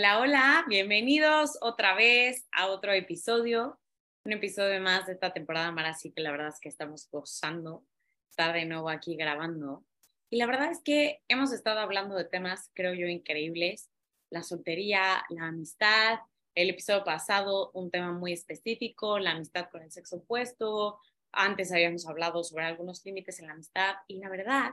Hola, 0.00 0.18
hola, 0.20 0.64
bienvenidos 0.66 1.58
otra 1.60 1.94
vez 1.94 2.48
a 2.52 2.68
otro 2.68 2.90
episodio, 2.90 3.78
un 4.24 4.32
episodio 4.32 4.80
más 4.80 5.04
de 5.04 5.12
esta 5.12 5.34
temporada 5.34 5.74
Así 5.90 6.10
que 6.10 6.22
la 6.22 6.30
verdad 6.30 6.48
es 6.48 6.58
que 6.58 6.70
estamos 6.70 7.06
gozando 7.10 7.84
estar 8.30 8.54
de 8.54 8.64
nuevo 8.64 8.88
aquí 8.88 9.14
grabando. 9.14 9.84
Y 10.30 10.38
la 10.38 10.46
verdad 10.46 10.70
es 10.70 10.80
que 10.82 11.20
hemos 11.28 11.52
estado 11.52 11.80
hablando 11.80 12.14
de 12.14 12.24
temas, 12.24 12.70
creo 12.72 12.94
yo, 12.94 13.08
increíbles, 13.08 13.90
la 14.30 14.42
soltería, 14.42 15.22
la 15.28 15.48
amistad, 15.48 16.20
el 16.54 16.70
episodio 16.70 17.04
pasado 17.04 17.70
un 17.74 17.90
tema 17.90 18.10
muy 18.10 18.32
específico, 18.32 19.18
la 19.18 19.32
amistad 19.32 19.68
con 19.70 19.82
el 19.82 19.92
sexo 19.92 20.16
opuesto, 20.16 20.98
antes 21.30 21.72
habíamos 21.72 22.08
hablado 22.08 22.42
sobre 22.42 22.64
algunos 22.64 23.04
límites 23.04 23.38
en 23.38 23.48
la 23.48 23.52
amistad 23.52 23.96
y 24.08 24.16
la 24.16 24.30
verdad 24.30 24.70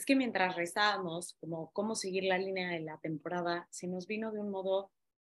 es 0.00 0.06
que 0.06 0.16
mientras 0.16 0.56
rezábamos 0.56 1.34
como 1.40 1.70
cómo 1.72 1.94
seguir 1.94 2.24
la 2.24 2.38
línea 2.38 2.70
de 2.70 2.80
la 2.80 2.96
temporada, 3.00 3.68
se 3.70 3.86
nos 3.86 4.06
vino 4.06 4.32
de 4.32 4.40
un 4.40 4.50
modo 4.50 4.90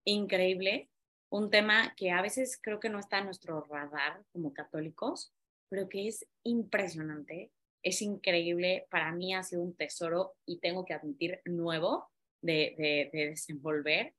increíble 0.04 0.88
un 1.28 1.50
tema 1.50 1.94
que 1.96 2.12
a 2.12 2.22
veces 2.22 2.58
creo 2.62 2.80
que 2.80 2.88
no 2.88 2.98
está 2.98 3.18
en 3.18 3.26
nuestro 3.26 3.60
radar 3.64 4.24
como 4.32 4.54
católicos, 4.54 5.34
pero 5.68 5.86
que 5.90 6.08
es 6.08 6.26
impresionante, 6.44 7.50
es 7.82 8.00
increíble, 8.00 8.86
para 8.88 9.12
mí 9.12 9.34
ha 9.34 9.42
sido 9.42 9.60
un 9.60 9.76
tesoro 9.76 10.34
y 10.46 10.60
tengo 10.60 10.86
que 10.86 10.94
admitir 10.94 11.42
nuevo 11.44 12.08
de, 12.40 13.10
desenvolver 13.12 14.14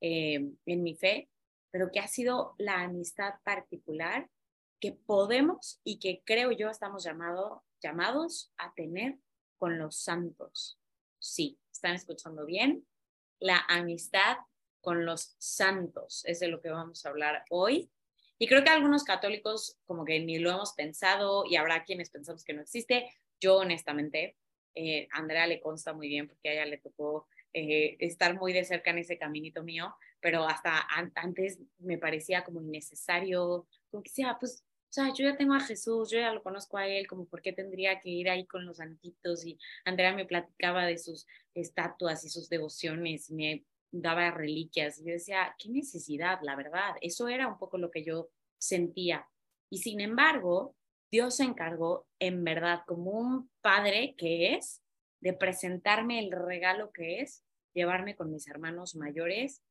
eh, 0.00 0.50
en 0.64 0.82
mi 0.82 0.94
fe, 0.94 1.28
pero 1.70 1.90
que 1.92 2.00
ha 2.00 2.08
sido 2.08 2.54
la 2.56 2.80
amistad 2.80 3.34
particular 3.44 4.30
que 4.80 4.92
podemos 4.92 5.78
y 5.84 5.98
que 5.98 6.22
creo 6.24 6.52
yo 6.52 6.70
estamos 6.70 7.04
llamado, 7.04 7.64
llamados 7.82 8.50
a 8.56 8.72
tener 8.72 9.18
con 9.60 9.78
los 9.78 9.96
santos. 9.96 10.80
Sí, 11.18 11.60
están 11.70 11.94
escuchando 11.94 12.46
bien. 12.46 12.86
La 13.38 13.62
amistad 13.68 14.38
con 14.80 15.04
los 15.04 15.34
santos 15.38 16.24
es 16.24 16.40
de 16.40 16.48
lo 16.48 16.62
que 16.62 16.70
vamos 16.70 17.04
a 17.04 17.10
hablar 17.10 17.44
hoy. 17.50 17.90
Y 18.38 18.48
creo 18.48 18.64
que 18.64 18.70
algunos 18.70 19.04
católicos 19.04 19.78
como 19.84 20.06
que 20.06 20.18
ni 20.18 20.38
lo 20.38 20.50
hemos 20.50 20.72
pensado 20.72 21.44
y 21.44 21.56
habrá 21.56 21.84
quienes 21.84 22.08
pensamos 22.08 22.42
que 22.42 22.54
no 22.54 22.62
existe. 22.62 23.10
Yo 23.38 23.58
honestamente, 23.58 24.38
eh, 24.74 25.08
Andrea 25.12 25.46
le 25.46 25.60
consta 25.60 25.92
muy 25.92 26.08
bien 26.08 26.26
porque 26.26 26.48
a 26.48 26.52
ella 26.54 26.64
le 26.64 26.78
tocó 26.78 27.28
eh, 27.52 27.98
estar 28.00 28.38
muy 28.38 28.54
de 28.54 28.64
cerca 28.64 28.92
en 28.92 28.98
ese 28.98 29.18
caminito 29.18 29.62
mío, 29.62 29.94
pero 30.20 30.48
hasta 30.48 30.86
antes 30.88 31.58
me 31.78 31.98
parecía 31.98 32.44
como 32.44 32.62
innecesario, 32.62 33.68
como 33.90 34.02
que 34.02 34.10
sea, 34.10 34.38
pues 34.40 34.64
o 34.90 34.92
sea, 34.92 35.12
yo 35.14 35.24
ya 35.24 35.36
tengo 35.36 35.54
a 35.54 35.60
Jesús, 35.60 36.10
yo 36.10 36.18
ya 36.18 36.32
lo 36.32 36.42
conozco 36.42 36.76
a 36.76 36.88
él, 36.88 37.06
como 37.06 37.24
por 37.24 37.42
qué 37.42 37.52
tendría 37.52 38.00
que 38.00 38.10
ir 38.10 38.28
ahí 38.28 38.44
con 38.44 38.66
los 38.66 38.78
santitos 38.78 39.46
y 39.46 39.56
Andrea 39.84 40.12
me 40.12 40.26
platicaba 40.26 40.84
de 40.84 40.98
sus 40.98 41.28
estatuas 41.54 42.24
y 42.24 42.28
sus 42.28 42.48
devociones 42.48 43.30
me 43.30 43.64
daba 43.92 44.32
reliquias 44.32 44.98
y 44.98 45.04
yo 45.04 45.12
decía, 45.12 45.54
qué 45.60 45.68
necesidad, 45.68 46.40
la 46.42 46.56
verdad, 46.56 46.96
eso 47.02 47.28
era 47.28 47.46
un 47.46 47.56
poco 47.56 47.78
lo 47.78 47.92
que 47.92 48.02
yo 48.02 48.30
sentía. 48.58 49.28
Y 49.70 49.78
sin 49.78 50.00
embargo, 50.00 50.74
Dios 51.08 51.36
se 51.36 51.44
encargó 51.44 52.08
en 52.18 52.42
verdad 52.42 52.80
como 52.84 53.12
un 53.12 53.48
padre 53.60 54.16
que 54.18 54.54
es 54.54 54.82
de 55.20 55.34
presentarme 55.34 56.18
el 56.18 56.32
regalo 56.32 56.90
que 56.90 57.20
es 57.20 57.44
llevarme 57.74 58.16
con 58.16 58.32
mis 58.32 58.48
hermanos 58.48 58.96
mayores 58.96 59.62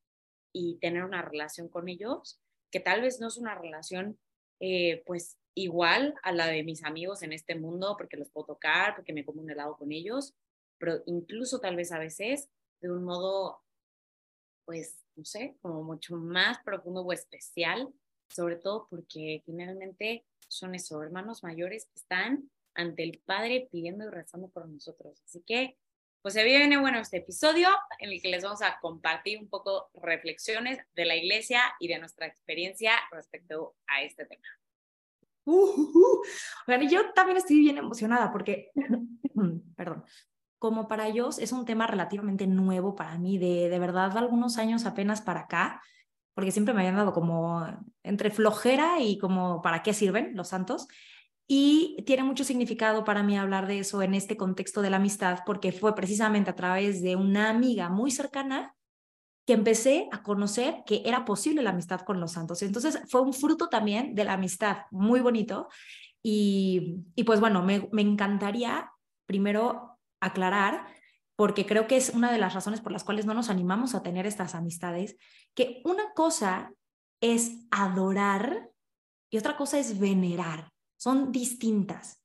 y 0.54 0.78
tener 0.80 1.04
una 1.04 1.22
relación 1.22 1.68
con 1.68 1.90
ellos, 1.90 2.40
que 2.72 2.80
tal 2.80 3.02
vez 3.02 3.20
no 3.20 3.28
es 3.28 3.36
una 3.36 3.54
relación 3.54 4.18
eh, 4.60 5.04
pues 5.06 5.38
igual 5.56 6.16
a 6.24 6.32
la 6.32 6.48
de 6.48 6.64
mis 6.64 6.84
amigos 6.84 7.22
en 7.24 7.34
este 7.34 7.56
mundo, 7.56 7.96
porque 7.98 8.18
los 8.18 8.30
puedo 8.30 8.48
tocar, 8.48 8.96
porque 8.96 9.14
me 9.14 9.26
como 9.26 9.42
un 9.42 9.50
helado 9.50 9.78
con 9.78 9.92
ellos, 9.92 10.34
pero 10.78 11.02
incluso 11.06 11.60
tal 11.60 11.76
vez 11.76 11.92
a 11.92 12.00
veces 12.00 12.50
de 12.82 12.92
un 12.92 13.04
modo, 13.04 13.62
pues, 14.66 15.04
no 15.16 15.26
sé, 15.26 15.58
como 15.62 15.84
mucho 15.84 16.16
más 16.16 16.60
profundo 16.64 17.02
o 17.02 17.12
especial, 17.12 17.94
sobre 18.30 18.56
todo 18.56 18.88
porque 18.90 19.42
finalmente 19.46 20.26
son 20.48 20.76
esos 20.76 21.02
hermanos 21.04 21.44
mayores 21.44 21.86
que 21.86 22.00
están 22.00 22.50
ante 22.76 23.04
el 23.04 23.20
Padre 23.26 23.68
pidiendo 23.72 24.06
y 24.06 24.10
rezando 24.10 24.50
por 24.50 24.68
nosotros. 24.68 25.22
Así 25.26 25.42
que, 25.42 25.78
pues 26.22 26.34
se 26.34 26.44
viene 26.44 26.78
bueno 26.78 27.00
este 27.00 27.18
episodio 27.18 27.70
en 28.00 28.12
el 28.12 28.22
que 28.22 28.30
les 28.30 28.44
vamos 28.44 28.62
a 28.62 28.80
compartir 28.80 29.40
un 29.40 29.50
poco 29.50 29.90
reflexiones 29.94 30.80
de 30.96 31.06
la 31.06 31.16
iglesia 31.16 31.62
y 31.80 31.88
de 31.88 32.00
nuestra 32.00 32.28
experiencia 32.28 32.94
respecto 33.12 33.76
a 33.88 34.02
este 34.02 34.26
tema. 34.26 34.44
Bueno, 36.68 36.90
yo 36.90 37.12
también 37.14 37.38
estoy 37.38 37.60
bien 37.60 37.78
emocionada 37.78 38.32
porque, 38.32 38.72
perdón, 39.76 40.04
como 40.60 40.88
para 40.88 41.08
ellos 41.08 41.40
es 41.40 41.52
un 41.52 41.66
tema 41.66 41.88
relativamente 41.88 42.46
nuevo 42.46 42.96
para 42.96 43.18
mí, 43.18 43.38
de, 43.38 43.70
de 43.70 43.80
verdad 43.80 44.16
algunos 44.18 44.58
años 44.58 44.86
apenas 44.86 45.22
para 45.22 45.42
acá, 45.42 45.82
porque 46.34 46.52
siempre 46.52 46.74
me 46.74 46.82
habían 46.82 46.98
dado 46.98 47.14
como 47.14 47.66
entre 48.04 48.30
flojera 48.30 49.00
y 49.00 49.18
como 49.18 49.62
para 49.62 49.82
qué 49.82 49.94
sirven 49.94 50.36
los 50.36 50.50
santos. 50.50 50.88
Y 51.52 52.04
tiene 52.06 52.22
mucho 52.22 52.44
significado 52.44 53.04
para 53.04 53.24
mí 53.24 53.36
hablar 53.36 53.66
de 53.66 53.80
eso 53.80 54.04
en 54.04 54.14
este 54.14 54.38
contexto 54.38 54.84
de 54.84 54.92
la 54.92 54.98
amistad, 54.98 55.40
porque 55.48 55.72
fue 55.72 55.96
precisamente 55.96 56.52
a 56.52 56.56
través 56.56 57.02
de 57.02 57.16
una 57.16 57.50
amiga 57.50 57.90
muy 57.90 58.12
cercana 58.12 58.76
que 59.48 59.54
empecé 59.54 60.08
a 60.12 60.22
conocer 60.22 60.84
que 60.86 61.02
era 61.06 61.26
posible 61.26 61.64
la 61.64 61.72
amistad 61.72 62.02
con 62.02 62.20
los 62.20 62.34
santos. 62.34 62.62
Entonces 62.62 63.02
fue 63.08 63.22
un 63.22 63.34
fruto 63.34 63.68
también 63.68 64.14
de 64.14 64.26
la 64.26 64.34
amistad, 64.34 64.82
muy 64.92 65.22
bonito. 65.22 65.70
Y, 66.22 67.04
pues 67.26 67.40
bueno, 67.40 67.64
me, 67.64 67.90
me 67.92 68.04
encantaría 68.04 68.92
primero 69.26 69.98
aclarar, 70.22 70.86
porque 71.36 71.66
creo 71.66 71.88
que 71.88 71.98
es 71.98 72.12
una 72.12 72.32
de 72.32 72.38
las 72.38 72.54
razones 72.54 72.80
por 72.80 72.92
las 72.92 73.04
cuales 73.04 73.26
no 73.26 73.34
nos 73.34 73.50
animamos 73.50 73.96
a 73.96 74.04
tener 74.04 74.28
estas 74.28 74.54
amistades, 74.54 75.18
que 75.56 75.82
una 75.84 76.14
cosa 76.14 76.72
es 77.22 77.66
adorar 77.72 78.70
y 79.32 79.40
otra 79.40 79.58
cosa 79.58 79.80
es 79.80 80.00
venerar. 80.00 80.72
Son 81.00 81.32
distintas. 81.32 82.22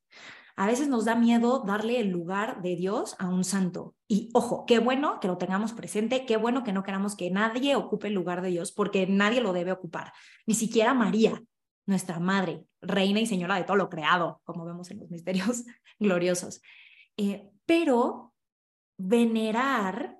A 0.56 0.66
veces 0.66 0.88
nos 0.88 1.04
da 1.04 1.14
miedo 1.14 1.64
darle 1.66 2.00
el 2.00 2.08
lugar 2.08 2.60
de 2.60 2.76
Dios 2.76 3.16
a 3.18 3.28
un 3.28 3.44
santo. 3.44 3.94
Y 4.06 4.30
ojo, 4.34 4.66
qué 4.66 4.78
bueno 4.78 5.20
que 5.20 5.28
lo 5.28 5.38
tengamos 5.38 5.72
presente, 5.72 6.26
qué 6.26 6.36
bueno 6.36 6.64
que 6.64 6.72
no 6.72 6.82
queramos 6.82 7.16
que 7.16 7.30
nadie 7.30 7.76
ocupe 7.76 8.08
el 8.08 8.14
lugar 8.14 8.42
de 8.42 8.50
Dios, 8.50 8.72
porque 8.72 9.06
nadie 9.06 9.40
lo 9.40 9.52
debe 9.52 9.72
ocupar, 9.72 10.12
ni 10.46 10.54
siquiera 10.54 10.92
María, 10.92 11.42
nuestra 11.86 12.18
madre, 12.18 12.64
reina 12.80 13.20
y 13.20 13.26
señora 13.26 13.56
de 13.56 13.64
todo 13.64 13.76
lo 13.76 13.88
creado, 13.88 14.40
como 14.44 14.64
vemos 14.64 14.90
en 14.90 15.00
los 15.00 15.10
misterios 15.10 15.64
gloriosos. 15.98 16.60
Eh, 17.16 17.50
pero 17.66 18.34
venerar 18.96 20.18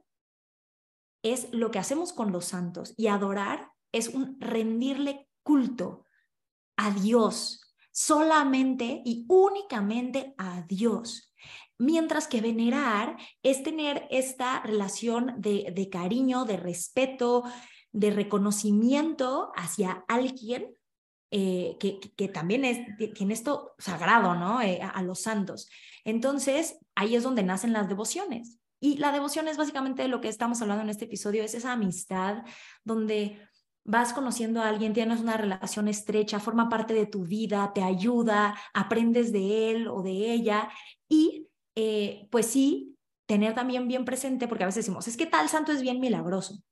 es 1.23 1.53
lo 1.53 1.71
que 1.71 1.79
hacemos 1.79 2.13
con 2.13 2.33
los 2.33 2.45
santos 2.45 2.95
y 2.97 3.07
adorar 3.07 3.71
es 3.93 4.09
un 4.09 4.41
rendirle 4.41 5.29
culto 5.43 6.05
a 6.77 6.91
Dios, 6.91 7.64
solamente 7.95 9.03
y 9.05 9.25
únicamente 9.29 10.35
a 10.37 10.63
Dios. 10.63 11.33
Mientras 11.79 12.27
que 12.27 12.41
venerar 12.41 13.17
es 13.43 13.63
tener 13.63 14.07
esta 14.11 14.61
relación 14.63 15.35
de, 15.39 15.89
cariño, 15.91 16.45
de 16.45 16.57
respeto, 16.57 17.45
de 17.93 18.11
reconocimiento 18.11 19.53
hacia 19.55 20.05
alguien 20.09 20.75
eh, 21.31 21.77
que, 21.81 22.29
también 22.29 22.65
es, 22.65 22.79
tiene 23.15 23.35
esto 23.35 23.75
sagrado, 23.79 24.35
¿no? 24.35 24.61
Eh, 24.61 24.81
a, 24.83 24.91
a, 24.91 25.03
los 25.03 25.21
santos. 25.21 25.69
Entonces, 26.05 26.79
ahí 26.95 27.17
es 27.17 27.23
donde 27.23 27.43
nacen 27.43 27.73
las 27.73 27.89
devociones. 27.89 28.59
Y 28.81 28.99
la 28.99 29.13
devoción 29.13 29.49
es 29.49 29.57
básicamente 29.57 30.07
lo 30.09 30.21
que 30.21 30.29
estamos 30.29 30.61
hablando 30.63 30.83
en 30.83 30.91
este 30.91 31.07
episodio, 31.07 31.43
es 31.43 31.55
esa 31.55 31.73
amistad 31.73 32.45
donde 32.85 33.41
vas 33.85 34.13
conociendo 34.13 34.63
a 34.63 34.69
alguien, 34.69 34.95
tienes 34.95 35.21
una 35.21 35.37
relación 35.37 35.89
estrecha, 35.89 36.41
forma 36.41 36.69
parte 36.69 36.95
de 36.95 37.07
tu 37.07 37.25
vida, 37.25 37.73
te 37.75 37.83
ayuda, 37.83 38.57
aprendes 38.73 39.33
de 39.33 39.71
él 39.71 39.89
o 39.89 40.03
de 40.03 40.33
ella 40.33 40.71
y 41.09 41.49
eh, 41.75 42.27
pues 42.31 42.47
sí, 42.47 42.97
tener 43.27 43.55
también 43.55 43.87
bien 43.89 44.05
presente, 44.05 44.49
porque 44.49 44.65
a 44.65 44.67
veces 44.67 44.85
decimos, 44.85 45.09
es 45.09 45.17
que 45.17 45.27
tal 45.27 45.49
santo 45.49 45.73
es 45.73 45.83
bien 45.83 46.01
milagroso. 46.01 46.63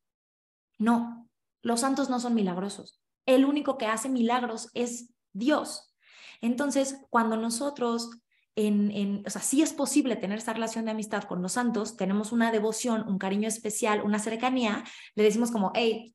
No, 0.78 1.28
los 1.62 1.80
santos 1.80 2.08
no 2.08 2.18
son 2.18 2.34
milagrosos. 2.34 3.00
El 3.26 3.44
único 3.44 3.78
que 3.78 3.86
hace 3.86 4.08
milagros 4.08 4.70
es 4.74 5.10
Dios. 5.32 5.94
Entonces, 6.40 6.98
cuando 7.10 7.36
nosotros 7.36 8.10
en, 8.56 8.90
en, 8.90 9.22
o 9.26 9.30
sea, 9.30 9.40
sí 9.40 9.62
es 9.62 9.72
posible 9.72 10.16
tener 10.16 10.38
esta 10.38 10.52
relación 10.52 10.84
de 10.84 10.90
amistad 10.90 11.24
con 11.24 11.40
los 11.40 11.52
santos, 11.52 11.96
tenemos 11.96 12.32
una 12.32 12.52
devoción, 12.52 13.08
un 13.08 13.18
cariño 13.18 13.48
especial, 13.48 14.02
una 14.02 14.18
cercanía, 14.18 14.84
le 15.14 15.22
decimos 15.22 15.50
como, 15.50 15.72
hey, 15.74 16.14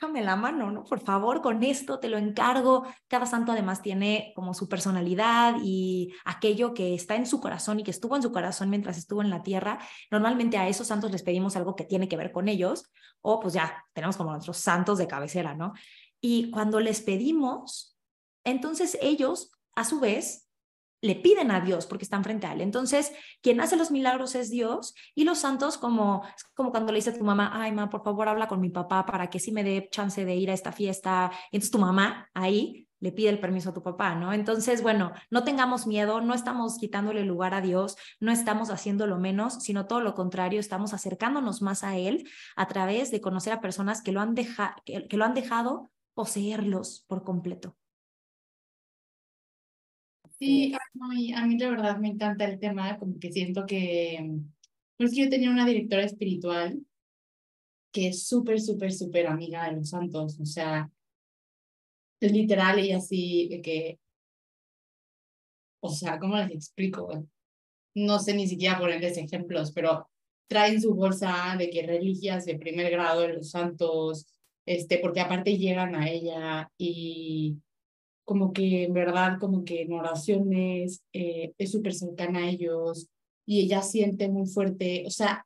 déjame 0.00 0.22
la 0.22 0.34
mano, 0.34 0.70
¿no? 0.70 0.84
Por 0.84 1.00
favor, 1.00 1.42
con 1.42 1.62
esto 1.62 2.00
te 2.00 2.08
lo 2.08 2.16
encargo. 2.16 2.86
Cada 3.06 3.26
santo 3.26 3.52
además 3.52 3.82
tiene 3.82 4.32
como 4.34 4.54
su 4.54 4.66
personalidad 4.66 5.56
y 5.62 6.14
aquello 6.24 6.72
que 6.72 6.94
está 6.94 7.16
en 7.16 7.26
su 7.26 7.38
corazón 7.38 7.80
y 7.80 7.84
que 7.84 7.90
estuvo 7.90 8.16
en 8.16 8.22
su 8.22 8.32
corazón 8.32 8.70
mientras 8.70 8.96
estuvo 8.96 9.20
en 9.20 9.28
la 9.28 9.42
tierra. 9.42 9.78
Normalmente 10.10 10.56
a 10.56 10.68
esos 10.68 10.86
santos 10.86 11.12
les 11.12 11.22
pedimos 11.22 11.54
algo 11.54 11.76
que 11.76 11.84
tiene 11.84 12.08
que 12.08 12.16
ver 12.16 12.32
con 12.32 12.48
ellos 12.48 12.90
o 13.20 13.40
pues 13.40 13.52
ya 13.52 13.84
tenemos 13.92 14.16
como 14.16 14.30
nuestros 14.30 14.56
santos 14.56 14.96
de 14.96 15.06
cabecera, 15.06 15.54
¿no? 15.54 15.74
Y 16.18 16.50
cuando 16.50 16.80
les 16.80 17.02
pedimos, 17.02 17.98
entonces 18.42 18.96
ellos 19.02 19.52
a 19.74 19.84
su 19.84 20.00
vez 20.00 20.48
le 21.00 21.14
piden 21.16 21.50
a 21.50 21.60
Dios 21.60 21.86
porque 21.86 22.04
están 22.04 22.24
frente 22.24 22.46
a 22.46 22.52
Él. 22.52 22.60
Entonces, 22.60 23.12
quien 23.40 23.60
hace 23.60 23.76
los 23.76 23.90
milagros 23.90 24.34
es 24.34 24.50
Dios 24.50 24.94
y 25.14 25.24
los 25.24 25.38
santos 25.38 25.78
como, 25.78 26.22
como 26.54 26.70
cuando 26.70 26.92
le 26.92 26.98
dice 26.98 27.10
a 27.10 27.18
tu 27.18 27.24
mamá, 27.24 27.50
ay, 27.54 27.72
mamá, 27.72 27.90
por 27.90 28.04
favor, 28.04 28.28
habla 28.28 28.48
con 28.48 28.60
mi 28.60 28.70
papá 28.70 29.06
para 29.06 29.30
que 29.30 29.40
sí 29.40 29.52
me 29.52 29.64
dé 29.64 29.88
chance 29.90 30.24
de 30.24 30.34
ir 30.34 30.50
a 30.50 30.54
esta 30.54 30.72
fiesta. 30.72 31.30
Y 31.50 31.56
entonces 31.56 31.70
tu 31.70 31.78
mamá 31.78 32.28
ahí 32.34 32.86
le 33.00 33.12
pide 33.12 33.30
el 33.30 33.40
permiso 33.40 33.70
a 33.70 33.74
tu 33.74 33.82
papá, 33.82 34.14
¿no? 34.14 34.32
Entonces, 34.32 34.82
bueno, 34.82 35.12
no 35.30 35.42
tengamos 35.42 35.86
miedo, 35.86 36.20
no 36.20 36.34
estamos 36.34 36.76
quitándole 36.76 37.24
lugar 37.24 37.54
a 37.54 37.62
Dios, 37.62 37.96
no 38.20 38.30
estamos 38.30 38.70
haciéndolo 38.70 39.18
menos, 39.18 39.54
sino 39.62 39.86
todo 39.86 40.00
lo 40.00 40.14
contrario, 40.14 40.60
estamos 40.60 40.92
acercándonos 40.92 41.62
más 41.62 41.82
a 41.82 41.96
Él 41.96 42.28
a 42.56 42.68
través 42.68 43.10
de 43.10 43.22
conocer 43.22 43.54
a 43.54 43.62
personas 43.62 44.02
que 44.02 44.12
lo 44.12 44.20
han, 44.20 44.34
que 44.34 45.16
lo 45.16 45.24
han 45.24 45.34
dejado 45.34 45.90
poseerlos 46.12 47.04
por 47.08 47.24
completo. 47.24 47.74
Sí, 50.40 50.72
a 51.34 51.46
mí, 51.46 51.56
de 51.58 51.68
verdad 51.70 51.98
me 51.98 52.08
encanta 52.08 52.46
el 52.46 52.58
tema, 52.58 52.98
como 52.98 53.18
que 53.20 53.30
siento 53.30 53.66
que, 53.66 54.30
pues 54.96 55.14
yo 55.14 55.28
tenía 55.28 55.50
una 55.50 55.66
directora 55.66 56.02
espiritual 56.04 56.80
que 57.92 58.08
es 58.08 58.26
súper, 58.26 58.60
súper, 58.60 58.92
súper 58.92 59.26
amiga 59.28 59.66
de 59.68 59.76
los 59.76 59.90
santos, 59.90 60.38
o 60.40 60.44
sea, 60.46 60.90
es 62.20 62.32
literal 62.32 62.78
y 62.84 62.92
así 62.92 63.60
que, 63.62 63.98
o 65.80 65.90
sea, 65.90 66.18
¿cómo 66.18 66.36
les 66.36 66.50
explico? 66.50 67.26
No 67.94 68.18
sé 68.20 68.34
ni 68.34 68.48
siquiera 68.48 68.78
ponerles 68.78 69.18
ejemplos, 69.18 69.72
pero 69.72 70.08
traen 70.48 70.80
su 70.82 70.94
bolsa 70.94 71.56
de 71.58 71.70
que 71.70 71.86
religias 71.86 72.46
de 72.46 72.58
primer 72.58 72.90
grado 72.92 73.22
de 73.22 73.34
los 73.34 73.50
santos, 73.50 74.26
este, 74.66 74.98
porque 74.98 75.20
aparte 75.20 75.58
llegan 75.58 75.96
a 75.96 76.08
ella 76.10 76.70
y 76.78 77.58
como 78.30 78.52
que 78.52 78.84
en 78.84 78.92
verdad, 78.92 79.40
como 79.40 79.64
que 79.64 79.82
en 79.82 79.92
oraciones 79.92 81.02
eh, 81.12 81.52
es 81.58 81.72
súper 81.72 81.92
cercana 81.92 82.38
a 82.38 82.48
ellos 82.48 83.08
y 83.44 83.62
ella 83.62 83.82
siente 83.82 84.28
muy 84.28 84.46
fuerte, 84.46 85.02
o 85.04 85.10
sea, 85.10 85.44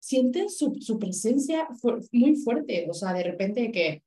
siente 0.00 0.48
su, 0.48 0.74
su 0.80 0.98
presencia 0.98 1.68
muy 2.10 2.34
fuerte, 2.34 2.88
o 2.90 2.94
sea, 2.94 3.12
de 3.12 3.22
repente 3.22 3.70
que 3.70 4.02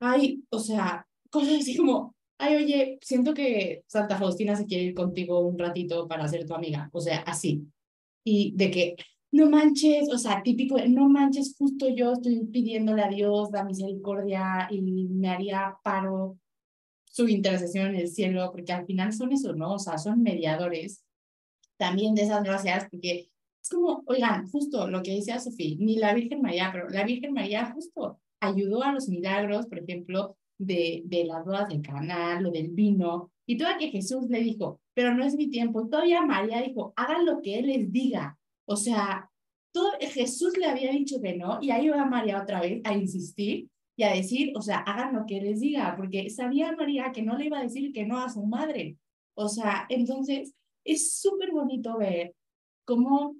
hay, 0.00 0.44
o 0.48 0.58
sea, 0.58 1.06
cosas 1.28 1.60
así 1.60 1.76
como, 1.76 2.14
ay, 2.38 2.56
oye, 2.56 2.98
siento 3.02 3.34
que 3.34 3.84
Santa 3.86 4.16
Faustina 4.16 4.56
se 4.56 4.64
quiere 4.64 4.84
ir 4.84 4.94
contigo 4.94 5.40
un 5.40 5.58
ratito 5.58 6.08
para 6.08 6.26
ser 6.26 6.46
tu 6.46 6.54
amiga, 6.54 6.88
o 6.90 7.02
sea, 7.02 7.18
así. 7.18 7.66
Y 8.24 8.52
de 8.56 8.70
que, 8.70 8.96
no 9.30 9.50
manches, 9.50 10.08
o 10.10 10.16
sea, 10.16 10.42
típico, 10.42 10.78
no 10.88 11.06
manches, 11.10 11.54
justo 11.58 11.86
yo 11.90 12.12
estoy 12.14 12.46
pidiéndole 12.46 13.02
a 13.02 13.10
Dios 13.10 13.50
la 13.52 13.62
misericordia 13.62 14.68
y 14.70 14.80
me 14.80 15.28
haría 15.28 15.76
paro 15.84 16.38
su 17.16 17.26
intercesión 17.28 17.86
en 17.86 17.96
el 17.96 18.08
cielo, 18.08 18.50
porque 18.52 18.74
al 18.74 18.84
final 18.84 19.10
son 19.14 19.32
eso, 19.32 19.54
¿no? 19.54 19.72
O 19.72 19.78
sea, 19.78 19.96
son 19.96 20.22
mediadores 20.22 21.02
también 21.78 22.14
de 22.14 22.24
esas 22.24 22.42
gracias, 22.42 22.88
porque 22.90 23.30
es 23.62 23.70
como, 23.70 24.02
oigan, 24.04 24.46
justo 24.50 24.86
lo 24.86 25.02
que 25.02 25.14
decía 25.14 25.38
Sofía, 25.38 25.76
ni 25.78 25.96
la 25.96 26.12
Virgen 26.12 26.42
María, 26.42 26.68
pero 26.70 26.90
la 26.90 27.04
Virgen 27.04 27.32
María 27.32 27.72
justo 27.72 28.20
ayudó 28.38 28.82
a 28.82 28.92
los 28.92 29.08
milagros, 29.08 29.66
por 29.66 29.78
ejemplo, 29.78 30.36
de, 30.58 31.04
de 31.06 31.24
las 31.24 31.42
bodas 31.42 31.70
del 31.70 31.80
canal, 31.80 32.42
lo 32.42 32.50
del 32.50 32.68
vino, 32.68 33.30
y 33.46 33.56
todo 33.56 33.70
que 33.78 33.88
Jesús 33.88 34.28
le 34.28 34.40
dijo, 34.40 34.82
pero 34.92 35.14
no 35.14 35.24
es 35.24 35.36
mi 35.36 35.48
tiempo, 35.48 35.88
todavía 35.88 36.20
María 36.20 36.60
dijo, 36.60 36.92
hagan 36.96 37.24
lo 37.24 37.40
que 37.40 37.58
Él 37.58 37.68
les 37.68 37.90
diga. 37.90 38.38
O 38.66 38.76
sea, 38.76 39.30
todo, 39.72 39.90
Jesús 40.00 40.58
le 40.58 40.66
había 40.66 40.90
dicho 40.90 41.18
que 41.22 41.34
no, 41.34 41.60
y 41.62 41.70
ahí 41.70 41.88
va 41.88 42.04
María 42.04 42.42
otra 42.42 42.60
vez 42.60 42.82
a 42.84 42.92
insistir, 42.92 43.70
y 43.96 44.02
a 44.02 44.14
decir, 44.14 44.52
o 44.54 44.60
sea, 44.60 44.78
hagan 44.78 45.14
lo 45.14 45.24
que 45.26 45.40
les 45.40 45.60
diga, 45.60 45.94
porque 45.96 46.28
sabía 46.30 46.72
María 46.72 47.12
que 47.12 47.22
no 47.22 47.36
le 47.36 47.46
iba 47.46 47.58
a 47.58 47.62
decir 47.62 47.92
que 47.92 48.04
no 48.04 48.18
a 48.18 48.28
su 48.28 48.44
madre. 48.44 48.98
O 49.34 49.48
sea, 49.48 49.86
entonces 49.88 50.54
es 50.84 51.18
súper 51.18 51.50
bonito 51.50 51.96
ver 51.96 52.34
cómo, 52.84 53.36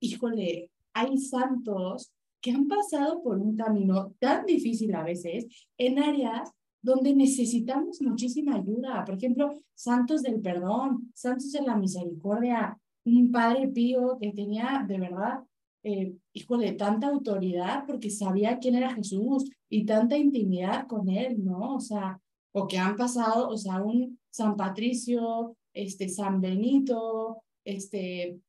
híjole, 0.00 0.70
hay 0.92 1.16
santos 1.18 2.12
que 2.40 2.50
han 2.50 2.66
pasado 2.66 3.22
por 3.22 3.38
un 3.38 3.56
camino 3.56 4.12
tan 4.18 4.44
difícil 4.44 4.94
a 4.94 5.02
veces 5.02 5.46
en 5.78 5.98
áreas 5.98 6.50
donde 6.82 7.14
necesitamos 7.14 8.00
muchísima 8.02 8.56
ayuda. 8.56 9.04
Por 9.04 9.16
ejemplo, 9.16 9.50
santos 9.74 10.22
del 10.22 10.40
perdón, 10.40 11.10
santos 11.14 11.50
de 11.52 11.62
la 11.62 11.76
misericordia, 11.76 12.78
un 13.04 13.30
padre 13.30 13.68
pío 13.68 14.18
que 14.20 14.32
tenía 14.32 14.84
de 14.86 14.98
verdad 14.98 15.40
eh, 15.88 16.16
híjole, 16.32 16.72
tanta 16.72 17.06
autoridad 17.06 17.84
porque 17.86 18.10
sabía 18.10 18.58
quién 18.58 18.74
era 18.74 18.92
Jesús 18.92 19.48
y 19.70 19.86
tanta 19.86 20.16
intimidad 20.16 20.88
con 20.88 21.08
él, 21.08 21.44
¿no? 21.44 21.76
O 21.76 21.80
sea, 21.80 22.20
o 22.52 22.66
que 22.66 22.76
han 22.76 22.96
pasado, 22.96 23.48
o 23.48 23.56
sea, 23.56 23.80
un 23.80 24.18
San 24.28 24.56
Patricio, 24.56 25.56
este, 25.72 26.08
San 26.08 26.40
Benito, 26.40 27.40
este, 27.64 28.40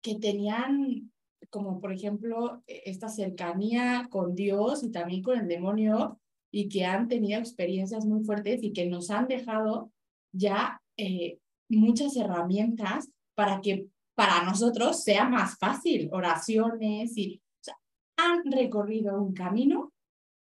que 0.00 0.14
tenían 0.14 1.12
como 1.50 1.78
por 1.78 1.92
ejemplo 1.92 2.62
e, 2.66 2.84
esta 2.86 3.10
cercanía 3.10 4.08
con 4.10 4.34
Dios 4.34 4.82
y 4.82 4.90
también 4.90 5.22
con 5.22 5.38
el 5.38 5.48
demonio 5.48 6.18
y 6.50 6.70
que 6.70 6.86
han 6.86 7.06
tenido 7.06 7.38
experiencias 7.38 8.06
muy 8.06 8.24
fuertes 8.24 8.62
y 8.62 8.72
que 8.72 8.86
nos 8.86 9.10
han 9.10 9.28
dejado 9.28 9.92
ya 10.32 10.80
eh, 10.96 11.38
muchas 11.68 12.16
herramientas 12.16 13.10
para 13.34 13.60
que 13.60 13.88
para 14.14 14.44
nosotros 14.44 15.02
sea 15.02 15.28
más 15.28 15.58
fácil, 15.58 16.08
oraciones 16.12 17.16
y 17.16 17.42
o 17.60 17.64
sea, 17.64 17.78
han 18.16 18.50
recorrido 18.50 19.20
un 19.20 19.32
camino 19.32 19.92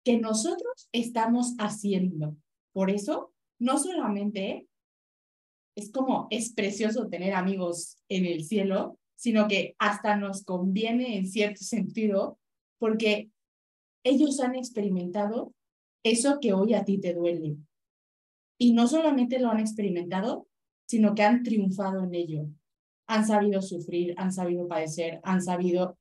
que 0.04 0.18
nosotros 0.18 0.88
estamos 0.92 1.54
haciendo. 1.58 2.36
Por 2.72 2.90
eso, 2.90 3.32
no 3.60 3.78
solamente 3.78 4.66
es 5.76 5.90
como 5.90 6.26
es 6.30 6.52
precioso 6.52 7.08
tener 7.08 7.34
amigos 7.34 7.98
en 8.08 8.26
el 8.26 8.44
cielo, 8.44 8.98
sino 9.14 9.46
que 9.48 9.76
hasta 9.78 10.16
nos 10.16 10.44
conviene 10.44 11.16
en 11.16 11.28
cierto 11.28 11.62
sentido 11.64 12.38
porque 12.78 13.30
ellos 14.04 14.40
han 14.40 14.56
experimentado 14.56 15.54
eso 16.02 16.40
que 16.40 16.52
hoy 16.52 16.74
a 16.74 16.84
ti 16.84 16.98
te 16.98 17.14
duele. 17.14 17.56
Y 18.58 18.72
no 18.72 18.88
solamente 18.88 19.38
lo 19.38 19.50
han 19.50 19.60
experimentado, 19.60 20.48
sino 20.86 21.14
que 21.14 21.22
han 21.22 21.44
triunfado 21.44 22.02
en 22.02 22.14
ello 22.14 22.48
han 23.06 23.26
sabido 23.26 23.62
sufrir, 23.62 24.14
han 24.16 24.32
sabido 24.32 24.68
padecer, 24.68 25.20
han 25.22 25.42
sabido 25.42 25.98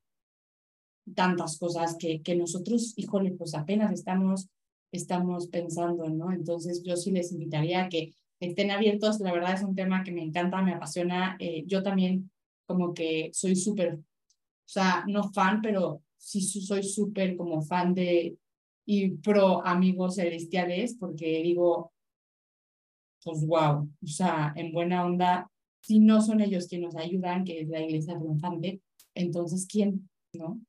tantas 1.16 1.58
cosas 1.58 1.98
que, 2.00 2.22
que 2.22 2.36
nosotros, 2.36 2.94
híjole, 2.96 3.32
pues 3.32 3.56
apenas 3.56 3.92
estamos, 3.92 4.50
estamos 4.92 5.48
pensando, 5.48 6.10
¿no? 6.10 6.32
Entonces 6.32 6.84
yo 6.84 6.96
sí 6.96 7.12
les 7.12 7.32
invitaría 7.32 7.84
a 7.84 7.90
que 7.90 8.14
estén 8.40 8.72
abiertos, 8.72 9.20
la 9.20 9.34
verdad 9.34 9.54
es 9.54 9.64
un 9.64 9.76
tema 9.76 10.04
que 10.04 10.12
me 10.12 10.24
encanta, 10.24 10.62
me 10.62 10.74
apasiona, 10.74 11.38
eh, 11.40 11.64
yo 11.68 11.84
también 11.84 12.32
como 12.66 12.94
que 12.94 13.30
soy 13.34 13.56
súper, 13.56 13.96
o 13.96 14.02
sea, 14.66 15.04
no 15.08 15.32
fan, 15.32 15.62
pero 15.62 16.02
sí 16.18 16.42
soy 16.42 16.84
súper 16.84 17.36
como 17.36 17.62
fan 17.62 17.94
de 17.94 18.38
y 18.86 19.10
pro 19.10 19.66
amigos 19.66 20.16
celestiales, 20.16 20.96
porque 20.96 21.42
digo, 21.44 21.94
pues 23.24 23.46
wow, 23.46 23.88
o 24.04 24.08
sea, 24.08 24.54
en 24.56 24.72
buena 24.72 25.06
onda, 25.06 25.52
si 25.82 26.00
no 26.00 26.22
son 26.22 26.42
ellos 26.42 26.68
quienes 26.68 26.94
nos 26.94 27.04
ayudan, 27.04 27.44
que 27.44 27.62
es 27.62 27.70
la 27.70 27.82
iglesia 27.82 28.18
triunfante, 28.18 28.82
entonces 29.16 29.68
¿quién? 29.70 30.10
¿No? 30.34 30.62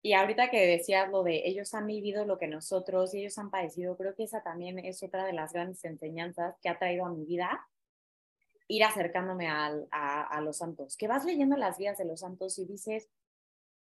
Y 0.00 0.12
ahorita 0.12 0.50
que 0.50 0.64
decías 0.66 1.10
lo 1.10 1.22
de 1.24 1.42
ellos 1.48 1.74
han 1.74 1.86
vivido 1.86 2.24
lo 2.24 2.38
que 2.38 2.46
nosotros 2.46 3.12
y 3.12 3.20
ellos 3.20 3.36
han 3.38 3.50
padecido, 3.50 3.96
creo 3.96 4.14
que 4.14 4.22
esa 4.24 4.42
también 4.42 4.78
es 4.78 5.02
otra 5.02 5.24
de 5.24 5.32
las 5.32 5.52
grandes 5.52 5.84
enseñanzas 5.84 6.56
que 6.62 6.68
ha 6.68 6.78
traído 6.78 7.04
a 7.04 7.10
mi 7.10 7.24
vida, 7.24 7.66
ir 8.68 8.84
acercándome 8.84 9.48
a, 9.48 9.72
a, 9.90 10.40
los 10.40 10.58
santos, 10.58 10.96
que 10.96 11.08
vas 11.08 11.24
leyendo 11.24 11.56
las 11.56 11.78
vidas 11.78 11.98
de 11.98 12.04
los 12.04 12.20
santos 12.20 12.58
y 12.58 12.66
dices, 12.66 13.08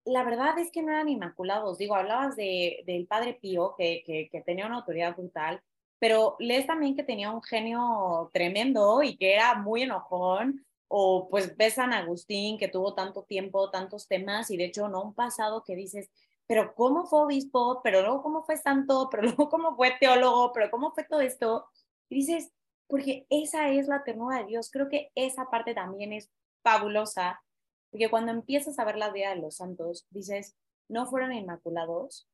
la 0.05 0.23
verdad 0.23 0.57
es 0.59 0.71
que 0.71 0.83
no 0.83 0.93
eran 0.93 1.09
inmaculados, 1.09 1.79
digo, 1.79 1.97
hablabas 1.97 2.37
de, 2.37 2.85
del 2.87 3.07
padre 3.07 3.35
Pío, 3.35 3.75
que, 3.77 4.29
que 4.31 4.41
tenía 4.43 4.67
una 4.67 4.77
autoridad 4.77 5.17
brutal, 5.17 5.61
pero 5.99 6.37
lees 6.39 6.67
también 6.67 6.95
que 6.97 7.03
tenía 7.03 7.31
un 7.31 7.43
genio 7.43 8.31
tremendo 8.33 9.03
y 9.03 9.17
que 9.17 9.35
era 9.35 9.55
muy 9.55 9.83
enojón, 9.83 10.65
o 10.89 11.29
pues 11.31 11.57
ves 11.57 11.75
a 11.75 11.83
San 11.83 11.93
Agustín 11.93 12.59
que 12.59 12.69
tuvo 12.69 12.95
tanto 12.95 13.25
tiempo, 13.25 13.71
tantos 13.71 14.07
temas 14.07 14.51
y 14.51 14.57
de 14.57 14.67
hecho 14.67 14.89
no 14.89 15.03
un 15.03 15.15
pasado 15.15 15.65
que 15.65 15.75
dices, 15.75 16.11
pero 16.47 16.75
cómo 16.75 17.07
fue 17.07 17.23
obispo, 17.23 17.81
pero 17.83 18.03
luego 18.03 18.23
cómo 18.23 18.45
fue 18.45 18.57
santo, 18.57 19.09
pero 19.11 19.23
luego 19.25 19.49
cómo 19.49 19.77
fue 19.77 19.97
teólogo, 19.99 20.53
pero 20.53 20.71
cómo 20.71 20.93
fue 20.93 21.05
todo 21.05 21.21
esto. 21.21 21.67
Y 22.09 22.17
dices, 22.17 22.53
porque 22.87 23.27
esa 23.31 23.71
es 23.71 23.89
la 23.89 24.05
ternura 24.05 24.39
de 24.39 24.47
Dios. 24.47 24.71
Creo 24.71 24.89
que 24.89 25.11
esa 25.15 25.51
parte 25.51 25.75
también 25.75 26.13
es 26.13 26.31
fabulosa, 26.63 27.43
porque 27.91 28.11
cuando 28.11 28.33
empiezas 28.33 28.79
a 28.79 28.85
ver 28.85 28.97
la 28.97 29.11
vida 29.11 29.31
de 29.31 29.41
los 29.41 29.57
santos, 29.57 30.07
dices, 30.11 30.57
no 30.89 31.07
fueron 31.07 31.33
inmaculados, 31.33 32.29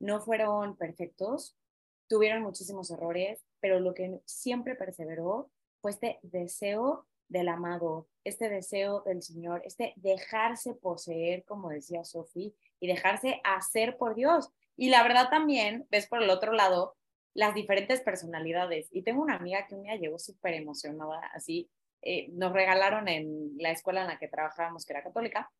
no 0.00 0.20
fueron 0.20 0.76
perfectos, 0.76 1.56
tuvieron 2.08 2.42
muchísimos 2.42 2.90
errores, 2.90 3.44
pero 3.60 3.80
lo 3.80 3.94
que 3.94 4.20
siempre 4.24 4.74
perseveró 4.74 5.50
fue 5.80 5.92
este 5.92 6.18
deseo 6.22 7.06
del 7.28 7.48
amado, 7.48 8.08
este 8.24 8.48
deseo 8.48 9.02
del 9.02 9.22
Señor, 9.22 9.62
este 9.64 9.92
dejarse 9.96 10.74
poseer, 10.74 11.44
como 11.44 11.68
decía 11.68 12.04
Sophie, 12.04 12.54
y 12.80 12.86
dejarse 12.86 13.40
hacer 13.44 13.96
por 13.98 14.14
Dios. 14.14 14.50
Y 14.76 14.88
la 14.88 15.02
verdad 15.02 15.28
también, 15.28 15.86
ves 15.90 16.06
por 16.06 16.22
el 16.22 16.30
otro 16.30 16.52
lado, 16.52 16.96
las 17.34 17.54
diferentes 17.54 18.00
personalidades. 18.00 18.88
Y 18.90 19.02
tengo 19.02 19.22
una 19.22 19.36
amiga 19.36 19.66
que 19.66 19.74
un 19.74 19.82
día 19.82 19.96
llegó 19.96 20.18
súper 20.18 20.54
emocionada, 20.54 21.20
así, 21.34 21.70
eh, 22.00 22.28
nos 22.30 22.52
regalaron 22.52 23.08
en 23.08 23.52
la 23.58 23.70
escuela 23.70 24.02
en 24.02 24.06
la 24.08 24.18
que 24.18 24.28
trabajábamos, 24.28 24.86
que 24.86 24.92
era 24.92 25.02
católica, 25.02 25.50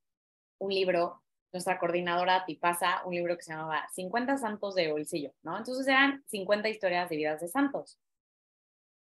un 0.59 0.73
libro, 0.73 1.23
nuestra 1.53 1.79
coordinadora 1.79 2.45
Tipasa, 2.45 3.03
un 3.05 3.15
libro 3.15 3.37
que 3.37 3.43
se 3.43 3.53
llamaba 3.53 3.89
50 3.95 4.37
santos 4.39 4.75
de 4.75 4.91
bolsillo, 4.91 5.33
¿no? 5.43 5.57
Entonces 5.57 5.87
eran 5.87 6.23
50 6.27 6.69
historias 6.69 7.09
de 7.09 7.17
vidas 7.17 7.41
de 7.41 7.49
santos. 7.49 7.99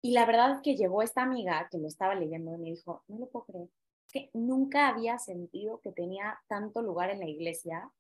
Y 0.03 0.13
la 0.13 0.27
verdad 0.27 0.53
es 0.53 0.61
que 0.63 0.77
llegó 0.77 1.03
esta 1.03 1.23
amiga 1.23 1.69
que 1.71 1.79
lo 1.79 1.89
estaba 1.89 2.15
leyendo 2.15 2.55
y 2.55 2.59
me 2.59 2.71
dijo, 2.71 3.03
no 3.09 3.19
lo 3.19 3.29
puedo 3.29 3.47
creer, 3.47 3.69
que 4.13 4.31
nunca 4.33 4.89
había 4.89 5.19
sentido 5.19 5.81
que 5.81 5.93
tenía 5.93 6.41
tanto 6.49 6.83
lugar 6.83 7.11
en 7.11 7.21
la 7.21 7.29
iglesia 7.29 7.91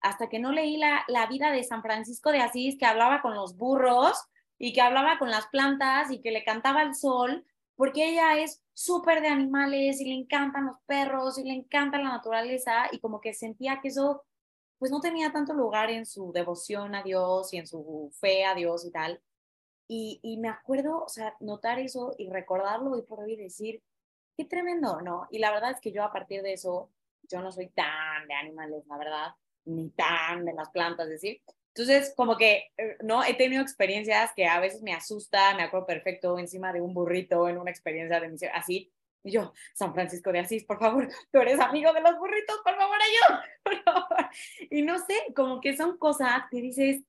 hasta 0.00 0.28
que 0.28 0.38
no 0.38 0.52
leí 0.52 0.76
la, 0.76 1.04
la 1.08 1.26
vida 1.26 1.50
de 1.50 1.64
San 1.64 1.82
Francisco 1.82 2.30
de 2.30 2.40
Asís, 2.40 2.78
que 2.78 2.86
hablaba 2.86 3.20
con 3.20 3.34
los 3.34 3.56
burros 3.56 4.16
y 4.58 4.72
que 4.72 4.80
hablaba 4.80 5.18
con 5.18 5.30
las 5.30 5.46
plantas 5.48 6.10
y 6.10 6.20
que 6.20 6.30
le 6.30 6.44
cantaba 6.44 6.80
al 6.80 6.94
sol, 6.94 7.44
porque 7.74 8.10
ella 8.10 8.38
es 8.38 8.62
súper 8.78 9.20
de 9.20 9.26
animales 9.26 10.00
y 10.00 10.04
le 10.04 10.14
encantan 10.14 10.66
los 10.66 10.76
perros 10.86 11.36
y 11.36 11.42
le 11.42 11.52
encanta 11.52 11.98
la 11.98 12.10
naturaleza 12.10 12.86
y 12.92 13.00
como 13.00 13.20
que 13.20 13.34
sentía 13.34 13.80
que 13.80 13.88
eso 13.88 14.24
pues 14.78 14.92
no 14.92 15.00
tenía 15.00 15.32
tanto 15.32 15.52
lugar 15.52 15.90
en 15.90 16.06
su 16.06 16.30
devoción 16.32 16.94
a 16.94 17.02
Dios 17.02 17.52
y 17.52 17.56
en 17.56 17.66
su 17.66 18.12
fe 18.20 18.44
a 18.44 18.54
Dios 18.54 18.84
y 18.86 18.92
tal. 18.92 19.20
Y, 19.88 20.20
y 20.22 20.36
me 20.36 20.48
acuerdo, 20.48 21.02
o 21.02 21.08
sea, 21.08 21.34
notar 21.40 21.80
eso 21.80 22.14
y 22.18 22.30
recordarlo 22.30 22.96
y 22.96 23.02
por 23.02 23.18
hoy 23.18 23.34
decir, 23.34 23.82
qué 24.36 24.44
tremendo, 24.44 25.00
¿no? 25.00 25.26
Y 25.32 25.40
la 25.40 25.50
verdad 25.50 25.72
es 25.72 25.80
que 25.80 25.90
yo 25.90 26.04
a 26.04 26.12
partir 26.12 26.42
de 26.42 26.52
eso, 26.52 26.92
yo 27.24 27.42
no 27.42 27.50
soy 27.50 27.70
tan 27.70 28.28
de 28.28 28.34
animales, 28.34 28.86
la 28.86 28.96
verdad, 28.96 29.34
ni 29.64 29.90
tan 29.90 30.44
de 30.44 30.52
las 30.52 30.70
plantas, 30.70 31.08
decir. 31.08 31.42
Entonces, 31.78 32.12
como 32.16 32.36
que, 32.36 32.72
eh, 32.76 32.96
¿no? 33.04 33.22
He 33.22 33.34
tenido 33.34 33.62
experiencias 33.62 34.32
que 34.34 34.46
a 34.46 34.58
veces 34.58 34.82
me 34.82 34.94
asusta, 34.94 35.54
me 35.54 35.62
acuerdo 35.62 35.86
perfecto 35.86 36.36
encima 36.36 36.72
de 36.72 36.80
un 36.80 36.92
burrito 36.92 37.48
en 37.48 37.56
una 37.56 37.70
experiencia 37.70 38.18
de 38.18 38.28
misión, 38.28 38.50
así. 38.52 38.92
Y 39.22 39.30
yo, 39.30 39.52
San 39.74 39.94
Francisco 39.94 40.32
de 40.32 40.40
Asís, 40.40 40.64
por 40.64 40.80
favor, 40.80 41.08
tú 41.32 41.38
eres 41.38 41.60
amigo 41.60 41.92
de 41.92 42.00
los 42.00 42.18
burritos, 42.18 42.56
por 42.64 42.74
favor, 42.74 42.96
ayúdame. 43.00 43.48
Y 44.70 44.82
no 44.82 44.98
sé, 44.98 45.14
como 45.36 45.60
que 45.60 45.76
son 45.76 45.98
cosas 45.98 46.42
que 46.50 46.60
dices, 46.60 47.02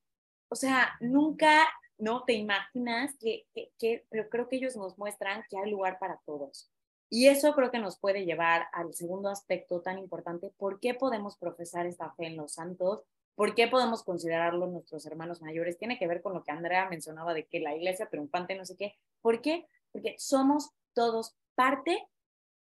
o 0.50 0.56
sea, 0.56 0.96
nunca, 1.00 1.68
¿no? 1.98 2.24
Te 2.24 2.34
imaginas 2.34 3.16
que, 3.20 3.48
que, 3.56 3.72
que, 3.80 4.06
pero 4.10 4.30
creo 4.30 4.50
que 4.50 4.58
ellos 4.58 4.76
nos 4.76 5.00
muestran 5.00 5.44
que 5.50 5.58
hay 5.58 5.72
lugar 5.72 5.98
para 5.98 6.20
todos. 6.28 6.70
Y 7.10 7.28
eso 7.28 7.56
creo 7.56 7.72
que 7.72 7.80
nos 7.80 7.98
puede 7.98 8.24
llevar 8.24 8.68
al 8.72 8.94
segundo 8.94 9.30
aspecto 9.30 9.82
tan 9.82 9.98
importante, 9.98 10.54
¿por 10.58 10.80
qué 10.80 10.94
podemos 10.94 11.38
profesar 11.38 11.88
esta 11.88 12.12
fe 12.12 12.28
en 12.28 12.38
los 12.38 12.54
santos? 12.54 13.04
¿Por 13.40 13.56
qué 13.56 13.70
podemos 13.70 14.04
considerarlos 14.04 14.70
nuestros 14.70 15.06
hermanos 15.06 15.42
mayores? 15.42 15.78
Tiene 15.78 15.98
que 15.98 16.08
ver 16.08 16.22
con 16.22 16.34
lo 16.34 16.44
que 16.44 16.52
Andrea 16.52 16.90
mencionaba 16.90 17.34
de 17.34 17.48
que 17.48 17.62
la 17.62 17.74
iglesia 17.74 18.10
triunfante, 18.10 18.54
no 18.54 18.66
sé 18.66 18.76
qué. 18.76 18.98
¿Por 19.22 19.42
qué? 19.42 19.66
Porque 19.94 20.16
somos 20.18 20.72
todos 20.94 21.38
parte 21.56 22.06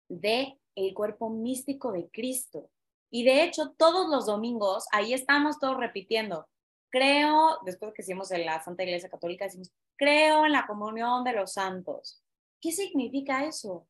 de 0.09 0.57
el 0.77 0.95
cuerpo 0.95 1.31
místico 1.31 1.91
de 1.91 2.09
Cristo. 2.11 2.71
Y 3.11 3.25
de 3.25 3.43
hecho, 3.43 3.73
todos 3.77 4.09
los 4.09 4.27
domingos, 4.27 4.87
ahí 4.93 5.13
estamos 5.15 5.59
todos 5.59 5.79
repitiendo, 5.79 6.47
creo, 6.91 7.59
después 7.65 7.93
que 7.93 8.03
hicimos 8.03 8.31
en 8.31 8.47
la 8.47 8.63
Santa 8.63 8.85
Iglesia 8.85 9.11
Católica, 9.11 9.47
decimos, 9.47 9.73
creo 9.97 10.47
en 10.47 10.53
la 10.53 10.69
comunión 10.69 11.25
de 11.25 11.33
los 11.33 11.55
santos. 11.55 12.23
¿Qué 12.61 12.71
significa 12.71 13.45
eso? 13.45 13.89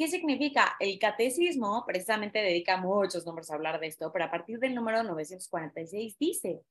¿Qué 0.00 0.08
significa? 0.08 0.76
El 0.80 0.98
catecismo 0.98 1.84
precisamente 1.86 2.38
dedica 2.38 2.78
muchos 2.78 3.26
nombres 3.26 3.50
a 3.50 3.54
hablar 3.54 3.78
de 3.80 3.88
esto, 3.88 4.10
pero 4.10 4.24
a 4.24 4.30
partir 4.30 4.58
del 4.58 4.74
número 4.74 5.02
946 5.02 6.16
dice, 6.18 6.62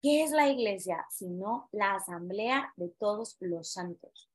¿qué 0.00 0.22
es 0.22 0.30
la 0.30 0.48
iglesia? 0.48 1.04
Sino 1.10 1.68
la 1.72 1.96
asamblea 1.96 2.72
de 2.76 2.88
todos 2.88 3.36
los 3.40 3.70
santos. 3.70 4.30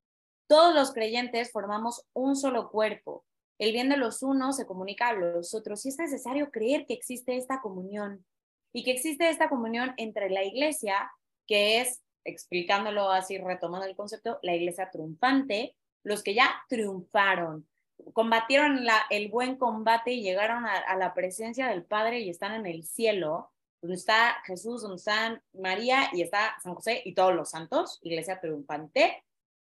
Todos 0.46 0.76
los 0.76 0.94
creyentes 0.94 1.52
formamos 1.52 2.06
un 2.14 2.36
solo 2.36 2.70
cuerpo. 2.70 3.26
El 3.58 3.72
bien 3.72 3.90
de 3.90 3.98
los 3.98 4.22
unos 4.22 4.58
se 4.58 4.68
comunica 4.68 5.08
a 5.08 5.14
los 5.14 5.56
otros 5.56 5.84
y 5.84 5.90
es 5.90 5.98
necesario 5.98 6.52
creer 6.52 6.86
que 6.86 6.94
existe 6.94 7.38
esta 7.38 7.62
comunión 7.62 8.28
y 8.72 8.84
que 8.84 8.92
existe 8.92 9.28
esta 9.28 9.50
comunión 9.50 9.96
entre 9.98 10.30
la 10.30 10.44
iglesia, 10.44 11.12
que 11.48 11.82
es, 11.82 12.04
explicándolo 12.24 13.10
así, 13.10 13.40
retomando 13.40 13.88
el 13.88 13.96
concepto, 13.96 14.38
la 14.44 14.54
iglesia 14.54 14.92
triunfante, 14.92 15.76
los 16.04 16.22
que 16.22 16.36
ya 16.36 16.54
triunfaron, 16.70 17.68
combatieron 18.14 18.86
la, 18.86 19.02
el 19.10 19.30
buen 19.30 19.58
combate 19.58 20.12
y 20.12 20.22
llegaron 20.22 20.66
a, 20.66 20.96
la 20.96 21.14
presencia 21.14 21.68
del 21.68 21.84
Padre 21.84 22.20
y 22.20 22.30
están 22.30 22.54
en 22.54 22.66
el 22.66 22.84
cielo, 22.84 23.52
donde 23.82 23.96
está 23.96 24.38
Jesús, 24.46 24.82
donde 24.82 24.98
está 24.98 25.42
María 25.54 26.10
y 26.14 26.22
está 26.22 26.56
San 26.62 26.76
José 26.76 27.02
y 27.06 27.14
todos 27.14 27.36
los 27.36 27.50
santos, 27.50 28.00
iglesia 28.04 28.40
triunfante. 28.40 29.24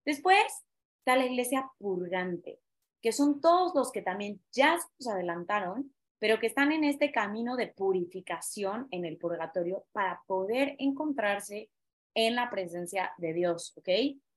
Después 0.04 0.44
está 0.98 1.16
la 1.16 1.26
iglesia 1.26 1.70
purgante, 1.78 2.60
que 3.02 3.12
son 3.12 3.40
todos 3.40 3.74
los 3.74 3.90
que 3.92 4.02
también 4.02 4.40
ya 4.52 4.78
se 4.98 5.10
adelantaron, 5.10 5.92
pero 6.18 6.38
que 6.38 6.46
están 6.46 6.72
en 6.72 6.84
este 6.84 7.12
camino 7.12 7.56
de 7.56 7.68
purificación 7.68 8.88
en 8.90 9.04
el 9.04 9.18
purgatorio 9.18 9.84
para 9.92 10.22
poder 10.26 10.76
encontrarse 10.78 11.70
en 12.14 12.34
la 12.34 12.48
presencia 12.48 13.12
de 13.18 13.34
Dios, 13.34 13.74
¿ok? 13.76 13.88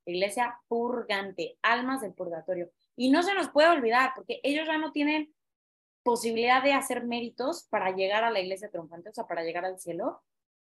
Iglesia 0.05 0.59
purgante, 0.67 1.57
almas 1.61 2.01
del 2.01 2.13
purgatorio. 2.13 2.69
Y 2.99 3.11
no 3.11 3.23
se 3.23 3.33
nos 3.33 3.49
puede 3.49 3.69
olvidar, 3.69 4.11
porque 4.13 4.41
ellos 4.43 4.67
ya 4.67 4.77
no 4.77 4.91
tienen 4.91 5.33
posibilidad 6.03 6.61
de 6.61 6.73
hacer 6.73 7.05
méritos 7.05 7.65
para 7.69 7.91
llegar 7.95 8.25
a 8.25 8.29
la 8.29 8.41
iglesia 8.41 8.69
triunfante, 8.69 9.07
o 9.07 9.13
sea, 9.13 9.25
para 9.25 9.43
llegar 9.43 9.63
al 9.63 9.79
cielo. 9.79 10.21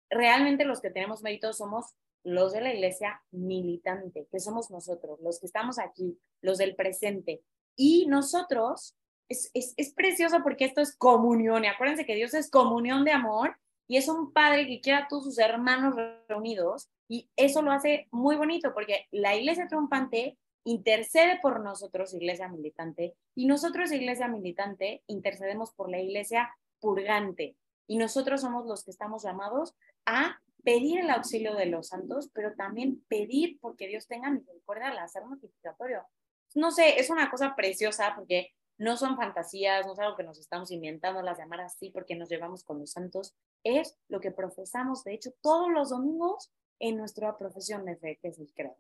Realmente 0.10 0.64
los 0.64 0.80
que 0.80 0.92
tenemos 0.92 1.24
méritos 1.24 1.58
somos 1.58 1.88
los 2.24 2.54
de 2.54 2.62
la 2.62 2.74
iglesia 2.74 3.22
militante, 3.32 4.30
que 4.32 4.40
somos 4.40 4.72
nosotros, 4.72 5.20
los 5.20 5.42
que 5.42 5.46
estamos 5.46 5.78
aquí, 5.78 6.18
los 6.42 6.58
del 6.58 6.78
presente. 6.78 7.44
Y 7.76 8.06
nosotros, 8.08 8.96
es, 9.28 9.52
es, 9.54 9.74
es 9.76 9.94
precioso 9.94 10.42
porque 10.42 10.64
esto 10.64 10.80
es 10.80 10.96
comunión, 10.96 11.66
y 11.66 11.68
acuérdense 11.68 12.06
que 12.06 12.16
Dios 12.16 12.34
es 12.34 12.50
comunión 12.50 13.04
de 13.04 13.12
amor, 13.12 13.58
y 13.90 13.98
es 13.98 14.08
un 14.08 14.32
padre 14.32 14.68
que 14.68 14.80
quiere 14.80 15.00
a 15.00 15.08
todos 15.10 15.26
sus 15.26 15.38
hermanos 15.38 15.96
reunidos, 16.30 16.90
y 17.10 17.30
eso 17.36 17.62
lo 17.62 17.74
hace 17.74 18.08
muy 18.10 18.38
bonito, 18.38 18.74
porque 18.74 19.08
la 19.12 19.36
iglesia 19.36 19.68
triunfante 19.68 20.38
intercede 20.64 21.40
por 21.42 21.62
nosotros, 21.62 22.14
iglesia 22.14 22.48
militante, 22.48 23.16
y 23.36 23.48
nosotros, 23.48 23.92
iglesia 23.92 24.28
militante, 24.28 25.04
intercedemos 25.08 25.74
por 25.74 25.90
la 25.90 26.00
iglesia 26.00 26.56
purgante. 26.80 27.56
Y 27.88 27.98
nosotros 27.98 28.42
somos 28.42 28.66
los 28.66 28.84
que 28.84 28.92
estamos 28.92 29.24
llamados 29.24 29.76
a 30.06 30.40
pedir 30.64 31.00
el 31.00 31.10
auxilio 31.10 31.56
de 31.56 31.66
los 31.66 31.88
santos, 31.88 32.30
pero 32.34 32.54
también 32.56 33.04
pedir 33.08 33.60
porque 33.60 33.88
Dios 33.88 34.08
tenga 34.08 34.30
misericordia 34.30 34.90
al 34.90 35.00
hacer 35.00 35.26
notificatorio. 35.26 36.06
No 36.54 36.72
sé, 36.72 37.00
es 37.00 37.10
una 37.10 37.30
cosa 37.32 37.56
preciosa 37.56 38.14
porque 38.16 38.52
no 38.78 38.98
son 38.98 39.16
fantasías, 39.16 39.86
no 39.86 39.94
es 39.94 40.00
algo 40.00 40.16
que 40.16 40.24
nos 40.24 40.40
estamos 40.40 40.72
inventando 40.72 41.22
las 41.22 41.38
llamar 41.38 41.62
así 41.62 41.90
porque 41.92 42.16
nos 42.16 42.30
llevamos 42.30 42.64
con 42.64 42.80
los 42.80 42.92
santos, 42.92 43.36
es 43.64 43.98
lo 44.08 44.20
que 44.20 44.32
profesamos, 44.32 45.04
de 45.04 45.14
hecho, 45.14 45.32
todos 45.42 45.70
los 45.72 45.90
domingos 45.90 46.52
en 46.80 46.98
nuestra 46.98 47.38
profesión 47.38 47.86
de 47.86 47.96
fe, 47.96 48.18
que 48.22 48.30
es 48.30 48.40
el 48.40 48.52
credo 48.54 48.78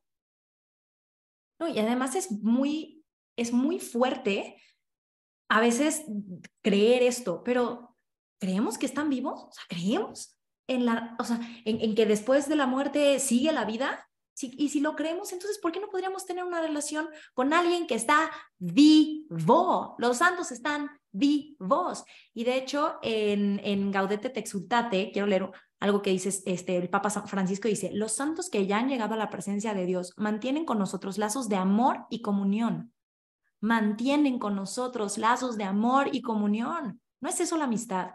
y 1.68 1.80
además 1.80 2.15
es 2.15 2.32
muy, 2.32 3.03
es 3.36 3.53
muy 3.53 3.80
fuerte 3.80 4.62
a 5.50 5.60
veces 5.60 6.03
creer 6.62 7.03
esto, 7.03 7.44
pero 7.44 7.96
¿creemos 8.39 8.77
que 8.77 8.86
están 8.86 9.10
vivos? 9.10 9.50
¿creemos 9.68 10.38
en, 10.68 10.86
la, 10.86 11.15
o 11.20 11.24
sea, 11.24 11.39
en, 11.65 11.94
que 11.94 12.06
después 12.06 12.48
de 12.48 12.56
la 12.56 12.68
muerte 12.68 13.20
sigue 13.20 13.51
la 13.51 13.65
vida? 13.65 14.08
y 14.44 14.70
si 14.70 14.80
lo 14.80 14.96
creemos, 14.96 15.34
entonces, 15.34 15.60
¿por 15.60 15.72
qué 15.72 15.80
no 15.80 15.89
podríamos 15.89 16.25
tener 16.25 16.44
una 16.44 16.62
relación 16.62 17.08
con 17.36 17.53
alguien 17.53 17.86
que 17.86 17.94
está 17.94 18.32
vivo? 18.58 19.96
Los 20.00 20.18
santos 20.18 20.51
están 20.51 20.89
vivos. 21.12 22.03
Y 22.34 22.44
de 22.44 22.56
hecho, 22.56 22.98
en, 23.03 23.62
en 23.63 23.91
Gaudete 23.91 24.32
te 24.32 24.39
exultate, 24.39 25.12
quiero 25.12 25.27
leer 25.27 25.51
algo 25.81 26.03
que 26.03 26.11
dice 26.11 26.29
este, 26.45 26.77
el 26.77 26.89
Papa 26.89 27.09
Francisco, 27.09 27.67
dice, 27.67 27.89
los 27.91 28.11
santos 28.11 28.51
que 28.51 28.67
ya 28.67 28.77
han 28.77 28.88
llegado 28.88 29.15
a 29.15 29.17
la 29.17 29.31
presencia 29.31 29.73
de 29.73 29.88
Dios 29.88 30.13
mantienen 30.15 30.63
con 30.63 30.77
nosotros 30.77 31.17
lazos 31.17 31.50
de 31.50 31.55
amor 31.55 32.05
y 32.11 32.21
comunión. 32.21 32.93
Mantienen 33.59 34.38
con 34.38 34.55
nosotros 34.55 35.17
lazos 35.17 35.57
de 35.57 35.63
amor 35.63 36.09
y 36.11 36.21
comunión. 36.21 37.01
¿No 37.19 37.29
es 37.29 37.39
eso 37.39 37.57
la 37.57 37.63
amistad? 37.63 38.11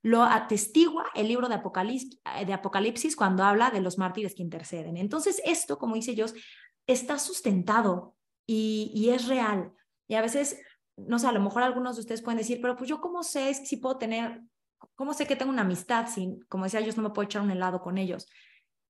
Lo 0.00 0.22
atestigua 0.22 1.04
el 1.14 1.28
libro 1.28 1.48
de 1.48 1.56
Apocalipsis, 1.56 2.20
Apocalipsis 2.24 3.16
cuando 3.16 3.44
habla 3.44 3.70
de 3.70 3.82
los 3.82 3.98
mártires 3.98 4.34
que 4.34 4.42
interceden. 4.42 4.96
Entonces, 4.96 5.42
esto, 5.44 5.78
como 5.78 5.96
dice 5.96 6.12
Dios, 6.12 6.34
está 6.86 7.18
sustentado 7.18 8.16
y, 8.46 8.90
y 8.94 9.10
es 9.10 9.28
real. 9.28 9.72
Y 10.08 10.14
a 10.14 10.22
veces, 10.22 10.58
no 10.96 11.18
sé, 11.18 11.26
a 11.26 11.32
lo 11.32 11.40
mejor 11.40 11.64
algunos 11.64 11.96
de 11.96 12.00
ustedes 12.00 12.22
pueden 12.22 12.38
decir, 12.38 12.60
pero 12.62 12.76
pues 12.76 12.88
yo 12.88 13.02
cómo 13.02 13.22
sé 13.22 13.52
si 13.52 13.76
puedo 13.76 13.98
tener, 13.98 14.42
cómo 14.94 15.14
sé 15.14 15.26
que 15.26 15.36
tengo 15.36 15.52
una 15.52 15.62
amistad 15.62 16.06
si, 16.08 16.38
como 16.48 16.64
decía, 16.64 16.80
yo 16.80 16.92
no 16.96 17.02
me 17.02 17.10
puedo 17.10 17.26
echar 17.26 17.42
un 17.42 17.50
helado 17.50 17.80
con 17.80 17.98
ellos. 17.98 18.26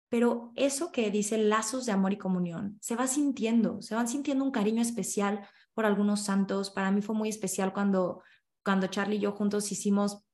Pero 0.08 0.52
eso 0.54 0.92
que 0.92 1.10
dice 1.10 1.38
lazos 1.38 1.86
de 1.86 1.92
amor 1.92 2.12
y 2.12 2.18
comunión, 2.18 2.78
se 2.80 2.94
va 2.94 3.06
sintiendo, 3.06 3.82
se 3.82 3.94
van 3.94 4.06
sintiendo 4.06 4.44
un 4.44 4.52
cariño 4.52 4.80
especial 4.82 5.48
por 5.72 5.86
algunos 5.86 6.20
santos. 6.20 6.70
Para 6.70 6.90
mí 6.90 7.02
fue 7.02 7.14
muy 7.14 7.28
especial 7.28 7.72
cuando, 7.72 8.22
cuando 8.64 8.86
Charlie 8.86 9.16
y 9.16 9.20
yo 9.20 9.32
juntos 9.32 9.72
hicimos 9.72 10.24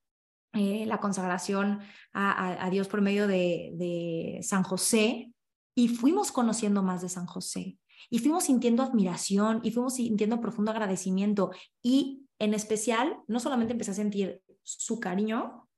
eh, 0.53 0.85
la 0.87 0.99
consagración 0.99 1.81
a, 2.13 2.65
a, 2.65 2.71
Dios 2.71 2.89
por 2.89 3.01
medio 3.01 3.29
de, 3.29 3.71
de 3.75 4.41
San 4.43 4.65
José 4.65 5.33
y 5.77 5.89
fuimos 5.89 6.33
conociendo 6.33 6.83
más 6.83 7.03
de 7.03 7.09
San 7.09 7.27
José 7.27 7.79
y 8.11 8.19
fuimos 8.19 8.45
sintiendo 8.45 8.83
admiración 8.83 9.61
y 9.63 9.71
fuimos 9.71 9.95
sintiendo 9.95 10.41
profundo 10.41 10.73
agradecimiento 10.73 11.53
y 11.83 12.27
en 12.41 12.55
especial 12.55 13.19
no 13.29 13.39
solamente 13.39 13.73
empecé 13.73 13.93
a 13.93 13.95
sentir 13.95 14.43
su 14.79 15.01
cariño 15.01 15.69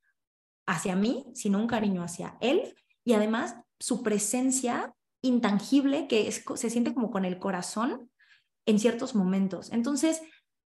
hacia 0.66 0.96
mí, 0.96 1.26
sino 1.34 1.58
un 1.58 1.66
cariño 1.66 2.02
hacia 2.02 2.36
él 2.40 2.74
y 3.04 3.14
además 3.14 3.56
su 3.78 4.02
presencia 4.02 4.94
intangible 5.22 6.08
que 6.08 6.30
se 6.30 6.70
siente 6.70 6.94
como 6.94 7.10
con 7.10 7.24
el 7.24 7.38
corazón 7.38 8.10
en 8.66 8.78
ciertos 8.78 9.14
momentos. 9.14 9.72
Entonces, 9.72 10.22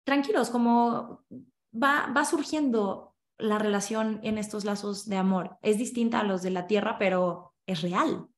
tranquilos, 0.04 0.50
como 0.50 1.25
va, 1.73 2.12
va 2.16 2.25
surgiendo 2.25 3.14
la 3.38 3.59
relación 3.59 4.21
en 4.23 4.38
estos 4.38 4.64
lazos 4.64 5.06
de 5.06 5.16
amor. 5.16 5.59
Es 5.62 5.78
distinta 5.78 6.21
a 6.21 6.25
los 6.25 6.42
de 6.42 6.50
la 6.50 6.66
tierra, 6.66 6.99
pero 6.99 7.54
es 7.66 7.83
real. 7.83 8.28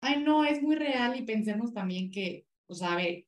Ay, 0.00 0.22
no, 0.22 0.44
es 0.44 0.62
muy 0.62 0.76
real 0.76 1.16
y 1.16 1.22
pensemos 1.22 1.72
también 1.72 2.10
que, 2.10 2.46
o 2.68 2.74
sea, 2.74 2.92
a 2.92 2.96
ver, 2.96 3.26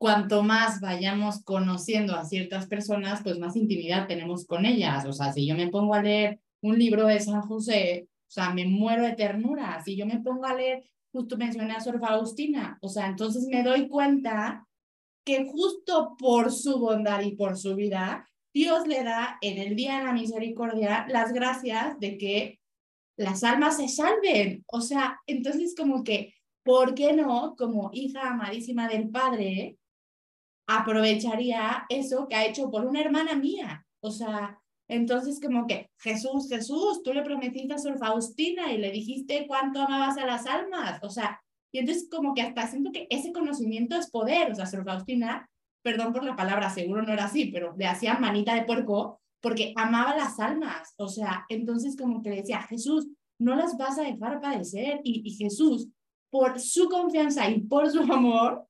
cuanto 0.00 0.42
más 0.42 0.80
vayamos 0.80 1.44
conociendo 1.44 2.16
a 2.16 2.24
ciertas 2.24 2.66
personas, 2.66 3.20
pues 3.22 3.38
más 3.38 3.54
intimidad 3.54 4.08
tenemos 4.08 4.46
con 4.46 4.64
ellas. 4.64 5.04
O 5.04 5.12
sea, 5.12 5.30
si 5.30 5.46
yo 5.46 5.54
me 5.54 5.68
pongo 5.68 5.92
a 5.92 6.02
leer 6.02 6.40
un 6.62 6.78
libro 6.78 7.06
de 7.06 7.20
San 7.20 7.42
José, 7.42 8.08
o 8.26 8.30
sea, 8.30 8.54
me 8.54 8.64
muero 8.64 9.04
de 9.04 9.12
ternura. 9.12 9.82
Si 9.84 9.96
yo 9.96 10.06
me 10.06 10.20
pongo 10.20 10.46
a 10.46 10.54
leer, 10.54 10.88
justo 11.12 11.36
mencioné 11.36 11.74
a 11.74 11.80
Sor 11.80 12.00
Faustina, 12.00 12.78
o 12.80 12.88
sea, 12.88 13.08
entonces 13.08 13.46
me 13.50 13.62
doy 13.62 13.88
cuenta 13.88 14.66
que 15.22 15.44
justo 15.44 16.16
por 16.18 16.50
su 16.50 16.78
bondad 16.78 17.20
y 17.20 17.36
por 17.36 17.58
su 17.58 17.76
vida, 17.76 18.26
Dios 18.54 18.86
le 18.86 19.04
da 19.04 19.36
en 19.42 19.58
el 19.58 19.76
día 19.76 19.98
de 19.98 20.04
la 20.04 20.12
misericordia 20.14 21.04
las 21.10 21.34
gracias 21.34 22.00
de 22.00 22.16
que 22.16 22.58
las 23.18 23.44
almas 23.44 23.76
se 23.76 23.88
salven. 23.88 24.64
O 24.66 24.80
sea, 24.80 25.20
entonces 25.26 25.74
como 25.76 26.04
que, 26.04 26.32
¿por 26.64 26.94
qué 26.94 27.12
no, 27.12 27.54
como 27.58 27.90
hija 27.92 28.30
amadísima 28.30 28.88
del 28.88 29.10
Padre, 29.10 29.76
aprovecharía 30.78 31.86
eso 31.88 32.26
que 32.28 32.36
ha 32.36 32.46
hecho 32.46 32.70
por 32.70 32.84
una 32.84 33.00
hermana 33.00 33.34
mía? 33.34 33.86
O 34.00 34.10
sea, 34.10 34.60
entonces 34.88 35.40
como 35.40 35.66
que, 35.66 35.88
Jesús, 35.98 36.48
Jesús, 36.48 37.02
tú 37.04 37.12
le 37.12 37.22
prometiste 37.22 37.74
a 37.74 37.78
Sor 37.78 37.98
Faustina 37.98 38.72
y 38.72 38.78
le 38.78 38.90
dijiste 38.90 39.46
cuánto 39.46 39.80
amabas 39.80 40.18
a 40.18 40.26
las 40.26 40.46
almas. 40.46 40.98
O 41.02 41.10
sea, 41.10 41.40
y 41.72 41.78
entonces 41.78 42.08
como 42.10 42.34
que 42.34 42.42
hasta 42.42 42.66
siento 42.66 42.90
que 42.90 43.06
ese 43.08 43.32
conocimiento 43.32 43.96
es 43.96 44.10
poder. 44.10 44.50
O 44.50 44.54
sea, 44.54 44.66
Sor 44.66 44.84
Faustina, 44.84 45.48
perdón 45.82 46.12
por 46.12 46.24
la 46.24 46.34
palabra, 46.34 46.70
seguro 46.70 47.02
no 47.02 47.12
era 47.12 47.26
así, 47.26 47.46
pero 47.46 47.74
le 47.78 47.86
hacía 47.86 48.18
manita 48.18 48.54
de 48.54 48.64
puerco 48.64 49.20
porque 49.40 49.72
amaba 49.76 50.16
las 50.16 50.40
almas. 50.40 50.92
O 50.96 51.08
sea, 51.08 51.46
entonces 51.48 51.96
como 51.96 52.20
que 52.22 52.30
le 52.30 52.36
decía, 52.36 52.62
Jesús, 52.62 53.06
no 53.38 53.54
las 53.54 53.76
vas 53.78 53.98
a 53.98 54.02
dejar 54.02 54.40
padecer. 54.40 55.00
Y, 55.04 55.22
y 55.24 55.36
Jesús, 55.36 55.88
por 56.30 56.58
su 56.58 56.88
confianza 56.88 57.48
y 57.48 57.60
por 57.60 57.88
su 57.90 58.00
amor, 58.00 58.66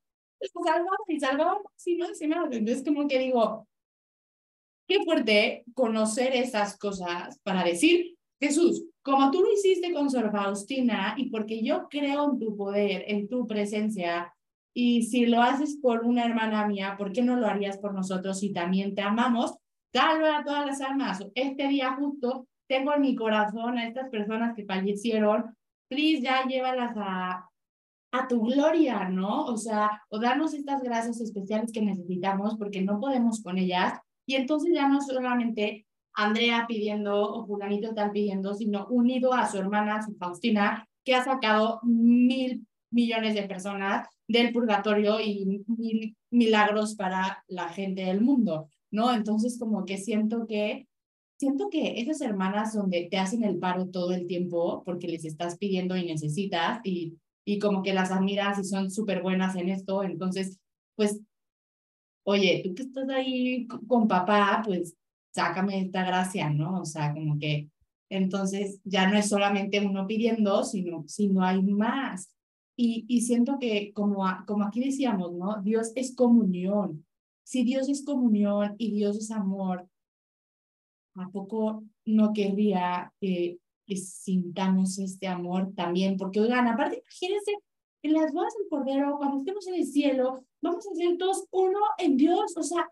salvaba 0.63 0.97
y 1.07 1.19
salvaba 1.19 1.59
sí, 1.75 1.97
no, 1.97 2.13
sí, 2.13 2.27
no. 2.27 2.45
Entonces 2.45 2.83
como 2.83 3.07
que 3.07 3.19
digo, 3.19 3.67
qué 4.87 5.03
fuerte 5.03 5.63
conocer 5.73 6.35
esas 6.35 6.77
cosas 6.77 7.39
para 7.43 7.63
decir, 7.63 8.15
Jesús, 8.39 8.85
como 9.03 9.31
tú 9.31 9.41
lo 9.41 9.51
hiciste 9.53 9.93
con 9.93 10.09
Sor 10.09 10.31
Faustina 10.31 11.15
y 11.17 11.29
porque 11.29 11.63
yo 11.63 11.87
creo 11.89 12.31
en 12.31 12.39
tu 12.39 12.55
poder, 12.55 13.03
en 13.07 13.27
tu 13.27 13.47
presencia, 13.47 14.33
y 14.73 15.03
si 15.03 15.25
lo 15.25 15.41
haces 15.41 15.77
por 15.81 16.05
una 16.05 16.25
hermana 16.25 16.65
mía, 16.65 16.95
¿por 16.97 17.11
qué 17.11 17.21
no 17.21 17.35
lo 17.35 17.47
harías 17.47 17.77
por 17.77 17.93
nosotros 17.93 18.41
y 18.43 18.53
también 18.53 18.95
te 18.95 19.01
amamos? 19.01 19.55
Salva 19.93 20.37
a 20.37 20.43
todas 20.43 20.65
las 20.65 20.81
almas. 20.81 21.25
Este 21.35 21.67
día 21.67 21.93
justo 21.93 22.47
tengo 22.67 22.93
en 22.93 23.01
mi 23.01 23.15
corazón 23.15 23.77
a 23.77 23.87
estas 23.87 24.09
personas 24.09 24.55
que 24.55 24.65
fallecieron. 24.65 25.55
Please, 25.89 26.21
ya 26.21 26.45
llévalas 26.45 26.95
a, 26.95 27.49
a 28.11 28.27
tu 28.27 28.41
gloria, 28.41 29.09
¿no? 29.09 29.45
O 29.45 29.57
sea, 29.57 30.01
o 30.09 30.19
darnos 30.19 30.53
estas 30.53 30.81
gracias 30.81 31.21
especiales 31.21 31.71
que 31.71 31.81
necesitamos 31.81 32.55
porque 32.57 32.81
no 32.81 32.99
podemos 32.99 33.41
con 33.41 33.57
ellas. 33.57 33.99
Y 34.25 34.35
entonces 34.35 34.71
ya 34.73 34.87
no 34.87 35.01
solamente 35.01 35.85
Andrea 36.13 36.65
pidiendo 36.67 37.21
o 37.21 37.45
fulanito 37.45 37.89
está 37.89 38.11
pidiendo, 38.11 38.53
sino 38.53 38.87
unido 38.87 39.33
a 39.33 39.49
su 39.49 39.57
hermana, 39.57 40.01
su 40.01 40.15
Faustina, 40.15 40.87
que 41.05 41.15
ha 41.15 41.23
sacado 41.23 41.79
mil 41.83 42.67
millones 42.91 43.33
de 43.33 43.43
personas 43.43 44.07
del 44.27 44.51
purgatorio 44.51 45.19
y 45.19 45.63
mil 45.67 46.15
milagros 46.29 46.95
para 46.95 47.43
la 47.47 47.69
gente 47.69 48.03
del 48.03 48.21
mundo. 48.21 48.69
¿no? 48.91 49.13
Entonces, 49.13 49.57
como 49.57 49.85
que 49.85 49.97
siento 49.97 50.45
que, 50.45 50.87
siento 51.39 51.69
que 51.69 52.01
esas 52.01 52.21
hermanas 52.21 52.73
donde 52.73 53.07
te 53.09 53.17
hacen 53.17 53.43
el 53.43 53.57
paro 53.57 53.87
todo 53.87 54.11
el 54.11 54.27
tiempo 54.27 54.83
porque 54.85 55.07
les 55.07 55.25
estás 55.25 55.57
pidiendo 55.57 55.95
y 55.95 56.05
necesitas 56.05 56.81
y, 56.83 57.17
y 57.45 57.59
como 57.59 57.81
que 57.83 57.93
las 57.93 58.11
admiras 58.11 58.59
y 58.59 58.63
son 58.63 58.91
súper 58.91 59.21
buenas 59.21 59.55
en 59.55 59.69
esto, 59.69 60.03
entonces, 60.03 60.59
pues, 60.95 61.19
oye, 62.23 62.61
tú 62.63 62.75
que 62.75 62.83
estás 62.83 63.09
ahí 63.09 63.67
con 63.87 64.07
papá, 64.07 64.61
pues, 64.65 64.95
sácame 65.33 65.79
esta 65.81 66.03
gracia, 66.03 66.49
¿no? 66.49 66.81
O 66.81 66.85
sea, 66.85 67.13
como 67.13 67.39
que 67.39 67.69
entonces 68.09 68.81
ya 68.83 69.09
no 69.09 69.17
es 69.17 69.29
solamente 69.29 69.79
uno 69.85 70.05
pidiendo, 70.05 70.63
sino, 70.63 71.05
sino 71.07 71.43
hay 71.43 71.61
más. 71.63 72.35
Y, 72.75 73.05
y 73.07 73.21
siento 73.21 73.57
que, 73.59 73.93
como, 73.93 74.25
como 74.45 74.65
aquí 74.65 74.81
decíamos, 74.83 75.33
¿no? 75.33 75.61
Dios 75.61 75.91
es 75.95 76.13
comunión. 76.15 77.05
Si 77.43 77.63
Dios 77.63 77.87
es 77.89 78.03
comunión 78.03 78.75
y 78.77 78.91
Dios 78.91 79.17
es 79.17 79.31
amor, 79.31 79.87
¿a 81.15 81.29
poco 81.29 81.83
no 82.05 82.33
querría 82.33 83.13
que, 83.91 83.97
sintamos 83.97 84.97
este 84.99 85.27
amor 85.27 85.73
también? 85.75 86.17
Porque, 86.17 86.39
oigan, 86.39 86.67
aparte, 86.67 87.03
imagínense, 87.03 87.53
en 88.03 88.13
las 88.13 88.31
bodas 88.31 88.53
del 88.57 88.67
Cordero, 88.69 89.17
cuando 89.17 89.37
estemos 89.39 89.67
en 89.67 89.75
el 89.75 89.85
cielo, 89.85 90.45
vamos 90.61 90.87
a 90.87 90.95
ser 90.95 91.17
todos 91.17 91.45
uno 91.51 91.79
en 91.97 92.17
Dios. 92.17 92.55
O 92.57 92.63
sea, 92.63 92.89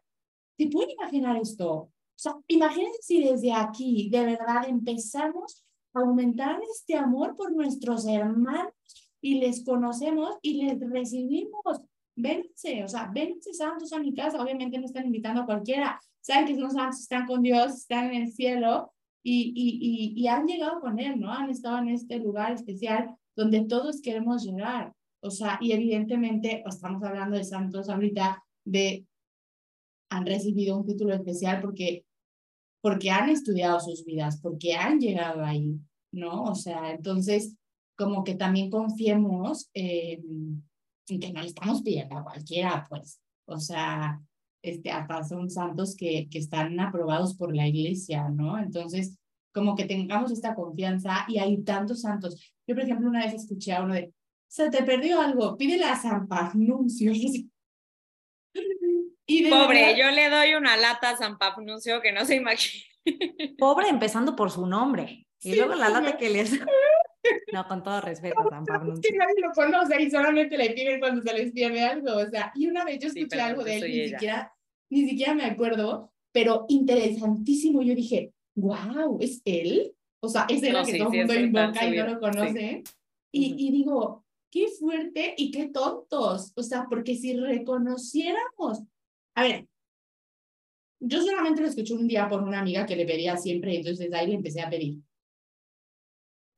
¿te 0.57 0.67
pueden 0.67 0.91
imaginar 0.91 1.37
esto? 1.37 1.71
O 1.71 1.91
sea, 2.15 2.35
imagínense 2.47 2.99
si 3.01 3.23
desde 3.23 3.53
aquí, 3.53 4.09
de 4.09 4.25
verdad, 4.25 4.67
empezamos 4.67 5.65
a 5.93 6.01
aumentar 6.01 6.59
este 6.71 6.95
amor 6.95 7.35
por 7.35 7.51
nuestros 7.53 8.05
hermanos 8.05 8.73
y 9.21 9.35
les 9.35 9.63
conocemos 9.65 10.37
y 10.41 10.61
les 10.61 10.79
recibimos 10.79 11.81
vénganse, 12.21 12.83
o 12.83 12.87
sea, 12.87 13.09
vénganse 13.13 13.53
santos 13.53 13.93
a 13.93 13.99
mi 13.99 14.13
casa. 14.13 14.41
Obviamente 14.41 14.77
no 14.77 14.85
están 14.85 15.05
invitando 15.05 15.41
a 15.41 15.45
cualquiera. 15.45 15.99
Saben 16.21 16.47
que 16.47 16.55
son 16.55 16.71
santos, 16.71 17.01
están 17.01 17.25
con 17.25 17.41
Dios, 17.41 17.73
están 17.73 18.11
en 18.11 18.23
el 18.23 18.31
cielo 18.31 18.93
y, 19.23 19.53
y, 19.55 20.13
y, 20.15 20.21
y 20.21 20.27
han 20.27 20.45
llegado 20.45 20.79
con 20.79 20.99
Él, 20.99 21.19
¿no? 21.19 21.31
Han 21.31 21.49
estado 21.49 21.79
en 21.79 21.89
este 21.89 22.19
lugar 22.19 22.53
especial 22.53 23.15
donde 23.35 23.65
todos 23.65 24.01
queremos 24.01 24.43
llegar. 24.43 24.93
O 25.21 25.31
sea, 25.31 25.57
y 25.61 25.73
evidentemente 25.73 26.63
estamos 26.65 27.03
hablando 27.03 27.37
de 27.37 27.43
santos 27.43 27.89
ahorita, 27.89 28.43
de 28.65 29.05
han 30.11 30.25
recibido 30.25 30.77
un 30.77 30.85
título 30.85 31.13
especial 31.13 31.61
porque, 31.61 32.05
porque 32.81 33.11
han 33.11 33.29
estudiado 33.29 33.79
sus 33.79 34.05
vidas, 34.05 34.39
porque 34.41 34.75
han 34.75 34.99
llegado 34.99 35.43
ahí, 35.43 35.79
¿no? 36.11 36.43
O 36.43 36.55
sea, 36.55 36.91
entonces, 36.91 37.55
como 37.97 38.23
que 38.23 38.35
también 38.35 38.71
confiemos 38.71 39.69
en 39.73 40.63
y 41.09 41.19
que 41.19 41.33
no 41.33 41.41
le 41.41 41.47
estamos 41.47 41.81
pidiendo 41.81 42.17
a 42.17 42.23
cualquiera, 42.23 42.85
pues. 42.89 43.19
O 43.45 43.57
sea, 43.57 44.21
este, 44.61 44.91
hasta 44.91 45.23
son 45.23 45.49
santos 45.49 45.95
que, 45.95 46.27
que 46.29 46.39
están 46.39 46.79
aprobados 46.79 47.35
por 47.35 47.55
la 47.55 47.67
iglesia, 47.67 48.29
¿no? 48.29 48.57
Entonces, 48.57 49.17
como 49.53 49.75
que 49.75 49.85
tengamos 49.85 50.31
esta 50.31 50.55
confianza 50.55 51.25
y 51.27 51.39
hay 51.39 51.63
tantos 51.63 52.01
santos. 52.01 52.53
Yo, 52.67 52.75
por 52.75 52.83
ejemplo, 52.83 53.09
una 53.09 53.25
vez 53.25 53.33
escuché 53.33 53.73
a 53.73 53.83
uno 53.83 53.93
de, 53.93 54.13
se 54.47 54.69
te 54.69 54.83
perdió 54.83 55.21
algo, 55.21 55.57
pídele 55.57 55.85
a 55.85 55.95
San 55.95 56.27
Pafnuncio. 56.27 57.11
Y 59.31 59.47
Pobre, 59.47 59.95
yo 59.95 60.09
le 60.09 60.27
doy 60.27 60.55
una 60.55 60.75
lata 60.75 61.11
a 61.11 61.15
San 61.15 61.37
Pafnuncio 61.37 62.01
que 62.01 62.11
no 62.11 62.25
se 62.25 62.35
imagina. 62.35 62.83
Pobre 63.59 63.87
empezando 63.87 64.35
por 64.35 64.49
su 64.49 64.65
nombre. 64.65 65.27
Y 65.41 65.55
luego 65.55 65.75
la 65.75 65.89
lata 65.89 66.17
que 66.17 66.31
les... 66.31 66.51
No, 67.53 67.67
con 67.67 67.83
todo 67.83 68.01
respeto, 68.01 68.41
San 68.49 68.65
Pablo. 68.65 68.93
Es 68.93 68.99
que 69.01 69.15
nadie 69.15 69.35
lo 69.41 69.51
conoce 69.51 70.01
y 70.01 70.09
solamente 70.09 70.57
le 70.57 70.71
piden 70.71 70.99
cuando 70.99 71.21
se 71.21 71.33
les 71.33 71.51
pierde 71.51 71.81
algo. 71.81 72.15
O 72.15 72.25
sea, 72.27 72.51
y 72.55 72.67
una 72.67 72.85
vez 72.85 72.99
yo 72.99 73.07
escuché 73.07 73.41
algo 73.41 73.63
de 73.63 73.77
él, 73.77 73.83
ni 73.91 74.09
siquiera, 74.09 74.53
ni 74.89 75.09
siquiera 75.09 75.33
me 75.33 75.45
acuerdo, 75.45 76.11
pero 76.31 76.65
interesantísimo. 76.69 77.81
Yo 77.81 77.95
dije, 77.95 78.33
wow, 78.55 79.17
¿es 79.19 79.41
él? 79.45 79.93
O 80.21 80.29
sea, 80.29 80.45
es 80.49 80.63
él 80.63 80.75
que 80.85 80.97
todo 80.97 81.11
el 81.11 81.17
mundo 81.17 81.35
invoca 81.35 81.85
y 81.85 81.97
no 81.97 82.07
lo 82.07 82.19
conoce. 82.19 82.83
Y, 83.31 83.67
y 83.67 83.71
digo, 83.71 84.25
qué 84.49 84.67
fuerte 84.67 85.33
y 85.37 85.51
qué 85.51 85.69
tontos. 85.69 86.53
O 86.55 86.63
sea, 86.63 86.87
porque 86.89 87.15
si 87.15 87.35
reconociéramos, 87.35 88.83
a 89.35 89.43
ver, 89.43 89.67
yo 90.99 91.21
solamente 91.21 91.61
lo 91.61 91.67
escuché 91.67 91.93
un 91.93 92.07
día 92.07 92.27
por 92.27 92.43
una 92.43 92.59
amiga 92.59 92.85
que 92.85 92.95
le 92.95 93.05
pedía 93.05 93.37
siempre, 93.37 93.77
entonces 93.77 94.11
ahí 94.13 94.27
le 94.27 94.33
empecé 94.33 94.61
a 94.61 94.69
pedir. 94.69 94.99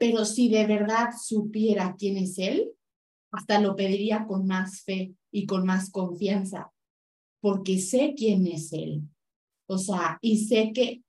Pero 0.02 0.26
si 0.26 0.50
de 0.50 0.66
verdad 0.66 1.10
supiera 1.16 1.96
quién 1.96 2.18
es 2.18 2.40
él, 2.40 2.72
hasta 3.32 3.62
lo 3.62 3.76
pediría 3.76 4.26
con 4.26 4.48
más 4.48 4.82
fe 4.82 5.14
y 5.32 5.46
con 5.46 5.64
más 5.64 5.92
confianza, 5.92 6.72
porque 7.40 7.78
sé 7.78 8.16
quién 8.18 8.48
es 8.48 8.74
él. 8.74 9.04
O 9.68 9.78
sea, 9.78 10.18
y 10.20 10.40
sé 10.48 10.72
que 10.74 11.04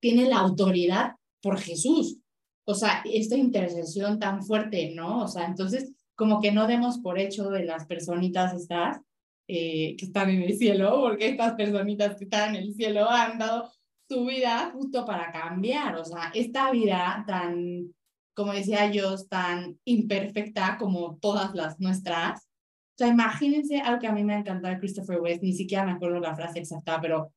tiene 0.00 0.28
la 0.28 0.38
autoridad 0.38 1.12
por 1.40 1.60
Jesús. 1.60 2.18
O 2.66 2.74
sea, 2.74 3.00
esta 3.04 3.36
intercesión 3.36 4.18
tan 4.18 4.42
fuerte, 4.42 4.92
¿no? 4.92 5.22
O 5.22 5.28
sea, 5.28 5.46
entonces, 5.46 5.92
como 6.16 6.40
que 6.40 6.50
no 6.50 6.66
demos 6.66 6.98
por 6.98 7.16
hecho 7.16 7.48
de 7.48 7.64
las 7.64 7.86
personitas 7.86 8.54
estas 8.54 8.98
eh, 9.46 9.94
que 9.96 10.06
están 10.06 10.30
en 10.30 10.42
el 10.42 10.58
cielo, 10.58 10.98
porque 11.00 11.28
estas 11.28 11.54
personitas 11.54 12.16
que 12.16 12.24
están 12.24 12.56
en 12.56 12.62
el 12.64 12.74
cielo 12.74 13.08
han 13.08 13.38
dado 13.38 13.70
su 14.08 14.24
vida 14.24 14.72
justo 14.72 15.06
para 15.06 15.30
cambiar. 15.30 15.94
O 15.94 16.04
sea, 16.04 16.32
esta 16.34 16.72
vida 16.72 17.22
tan, 17.24 17.94
como 18.40 18.54
decía 18.54 18.90
yo, 18.90 19.14
tan 19.28 19.78
imperfecta 19.84 20.76
como 20.78 21.18
todas 21.18 21.54
las 21.54 21.78
nuestras. 21.78 22.40
O 22.40 22.98
sea, 22.98 23.08
imagínense 23.08 23.80
algo 23.80 24.00
que 24.00 24.06
a 24.06 24.12
mí 24.12 24.24
me 24.24 24.34
encanta 24.34 24.70
de 24.70 24.78
Christopher 24.78 25.20
West, 25.20 25.42
ni 25.42 25.52
siquiera 25.52 25.84
me 25.84 25.92
acuerdo 25.92 26.20
la 26.20 26.34
frase 26.34 26.60
exacta, 26.60 27.00
pero 27.00 27.32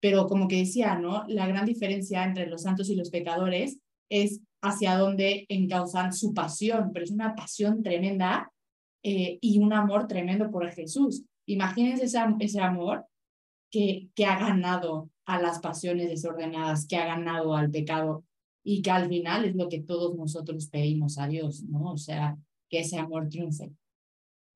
pero 0.00 0.26
como 0.26 0.46
que 0.46 0.58
decía, 0.58 0.94
¿no? 0.96 1.24
La 1.26 1.46
gran 1.46 1.64
diferencia 1.64 2.24
entre 2.24 2.46
los 2.46 2.62
santos 2.62 2.90
y 2.90 2.96
los 2.96 3.10
pecadores 3.10 3.80
es 4.10 4.40
hacia 4.62 4.96
dónde 4.96 5.46
encausan 5.48 6.12
su 6.12 6.34
pasión, 6.34 6.90
pero 6.92 7.04
es 7.04 7.10
una 7.10 7.34
pasión 7.34 7.82
tremenda 7.82 8.52
eh, 9.02 9.38
y 9.40 9.58
un 9.58 9.72
amor 9.72 10.06
tremendo 10.06 10.50
por 10.50 10.70
Jesús. 10.70 11.24
Imagínense 11.46 12.04
ese, 12.04 12.18
ese 12.40 12.60
amor 12.60 13.06
que, 13.70 14.08
que 14.14 14.26
ha 14.26 14.38
ganado 14.38 15.10
a 15.26 15.40
las 15.40 15.58
pasiones 15.58 16.08
desordenadas, 16.08 16.86
que 16.86 16.96
ha 16.96 17.06
ganado 17.06 17.56
al 17.56 17.70
pecado 17.70 18.24
y 18.68 18.82
que 18.82 18.90
al 18.90 19.08
final 19.08 19.44
es 19.44 19.54
lo 19.54 19.68
que 19.68 19.78
todos 19.78 20.16
nosotros 20.16 20.66
pedimos 20.66 21.18
a 21.18 21.28
Dios, 21.28 21.62
¿no? 21.62 21.92
O 21.92 21.96
sea, 21.96 22.36
que 22.68 22.80
ese 22.80 22.98
amor 22.98 23.28
triunfe. 23.28 23.70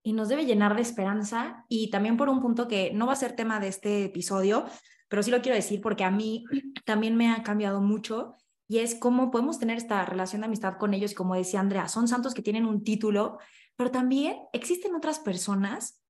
Y 0.03 0.15
nos 0.15 0.29
debe 0.29 0.47
llenar 0.47 0.75
de 0.75 0.83
esperanza 0.83 1.65
y 1.69 1.91
también 1.91 2.17
por 2.17 2.29
un 2.29 2.41
punto 2.41 2.67
que 2.67 2.93
no 2.93 3.07
va 3.07 3.13
a 3.13 3.17
ser 3.17 3.37
tema 3.37 3.61
de 3.61 3.69
este 3.69 4.07
episodio, 4.07 4.65
pero 5.09 5.23
sí 5.23 5.31
lo 5.31 5.41
quiero 5.43 5.55
decir 5.55 5.81
porque 5.81 6.03
a 6.03 6.11
mí 6.11 6.43
también 6.85 7.17
me 7.17 7.31
ha 7.31 7.45
cambiado 7.45 7.81
mucho 7.81 8.35
y 8.67 8.79
es 8.79 8.97
cómo 8.97 9.31
podemos 9.31 9.61
tener 9.61 9.77
esta 9.77 10.05
relación 10.05 10.41
de 10.41 10.47
amistad 10.47 10.77
con 10.77 10.93
ellos. 10.93 11.15
Como 11.15 11.37
decía 11.37 11.61
Andrea, 11.61 11.87
son 11.87 12.09
santos 12.09 12.35
que 12.35 12.43
tienen 12.43 12.67
un 12.67 12.83
título, 12.83 13.39
pero 13.77 13.93
también 13.93 14.39
existen 14.53 14.97
otras 14.97 15.21
personas 15.21 16.03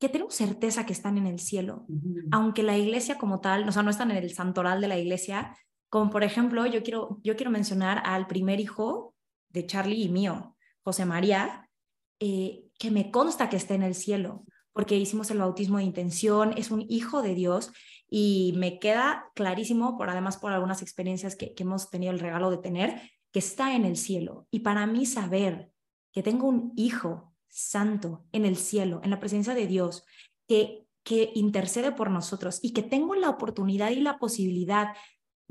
que 0.00 0.08
tenemos 0.08 0.34
certeza 0.34 0.86
que 0.86 0.92
están 0.92 1.18
en 1.18 1.28
el 1.28 1.38
cielo, 1.38 1.86
aunque 2.32 2.64
la 2.64 2.76
iglesia 2.76 3.16
como 3.16 3.38
tal, 3.38 3.68
o 3.68 3.70
sea, 3.70 3.84
no 3.84 3.90
están 3.90 4.10
en 4.10 4.16
el 4.16 4.34
santoral 4.34 4.80
de 4.80 4.88
la 4.88 4.98
iglesia, 4.98 5.56
como 5.92 6.08
por 6.08 6.24
ejemplo, 6.24 6.64
yo 6.64 6.82
quiero, 6.82 7.20
yo 7.22 7.36
quiero 7.36 7.50
mencionar 7.50 8.00
al 8.06 8.26
primer 8.26 8.60
hijo 8.60 9.14
de 9.50 9.66
Charlie 9.66 10.04
y 10.04 10.08
mío, 10.08 10.56
José 10.82 11.04
María, 11.04 11.68
eh, 12.18 12.64
que 12.78 12.90
me 12.90 13.10
consta 13.10 13.50
que 13.50 13.58
está 13.58 13.74
en 13.74 13.82
el 13.82 13.94
cielo, 13.94 14.46
porque 14.72 14.96
hicimos 14.96 15.30
el 15.30 15.36
bautismo 15.36 15.76
de 15.76 15.84
intención, 15.84 16.54
es 16.56 16.70
un 16.70 16.86
hijo 16.88 17.20
de 17.20 17.34
Dios 17.34 17.72
y 18.08 18.54
me 18.56 18.78
queda 18.78 19.26
clarísimo, 19.34 19.98
por 19.98 20.08
además 20.08 20.38
por 20.38 20.52
algunas 20.52 20.80
experiencias 20.80 21.36
que, 21.36 21.52
hemos 21.58 21.90
tenido 21.90 22.10
el 22.10 22.20
regalo 22.20 22.50
de 22.50 22.56
tener, 22.56 23.10
que 23.30 23.40
está 23.40 23.76
en 23.76 23.84
el 23.84 23.98
cielo. 23.98 24.46
Y 24.50 24.60
para 24.60 24.86
mí 24.86 25.04
saber 25.04 25.72
que 26.10 26.22
tengo 26.22 26.48
un 26.48 26.72
hijo 26.74 27.34
santo 27.48 28.24
en 28.32 28.46
el 28.46 28.56
cielo, 28.56 29.02
en 29.04 29.10
la 29.10 29.20
presencia 29.20 29.52
de 29.52 29.66
Dios, 29.66 30.06
que, 30.48 30.86
que 31.02 31.32
intercede 31.34 31.92
por 31.92 32.10
nosotros 32.10 32.60
y 32.62 32.72
que 32.72 32.82
tengo 32.82 33.14
la 33.14 33.28
oportunidad 33.28 33.90
y 33.90 34.00
la 34.00 34.18
posibilidad 34.18 34.94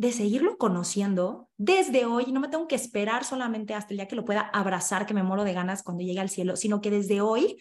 de 0.01 0.11
seguirlo 0.11 0.57
conociendo 0.57 1.47
desde 1.57 2.05
hoy, 2.05 2.31
no 2.31 2.39
me 2.39 2.47
tengo 2.47 2.67
que 2.67 2.73
esperar 2.73 3.23
solamente 3.23 3.75
hasta 3.75 3.93
el 3.93 3.97
día 3.97 4.07
que 4.07 4.15
lo 4.15 4.25
pueda 4.25 4.41
abrazar, 4.41 5.05
que 5.05 5.13
me 5.13 5.21
muero 5.21 5.43
de 5.43 5.53
ganas 5.53 5.83
cuando 5.83 6.03
llegue 6.03 6.19
al 6.19 6.31
cielo, 6.31 6.55
sino 6.55 6.81
que 6.81 6.89
desde 6.89 7.21
hoy 7.21 7.57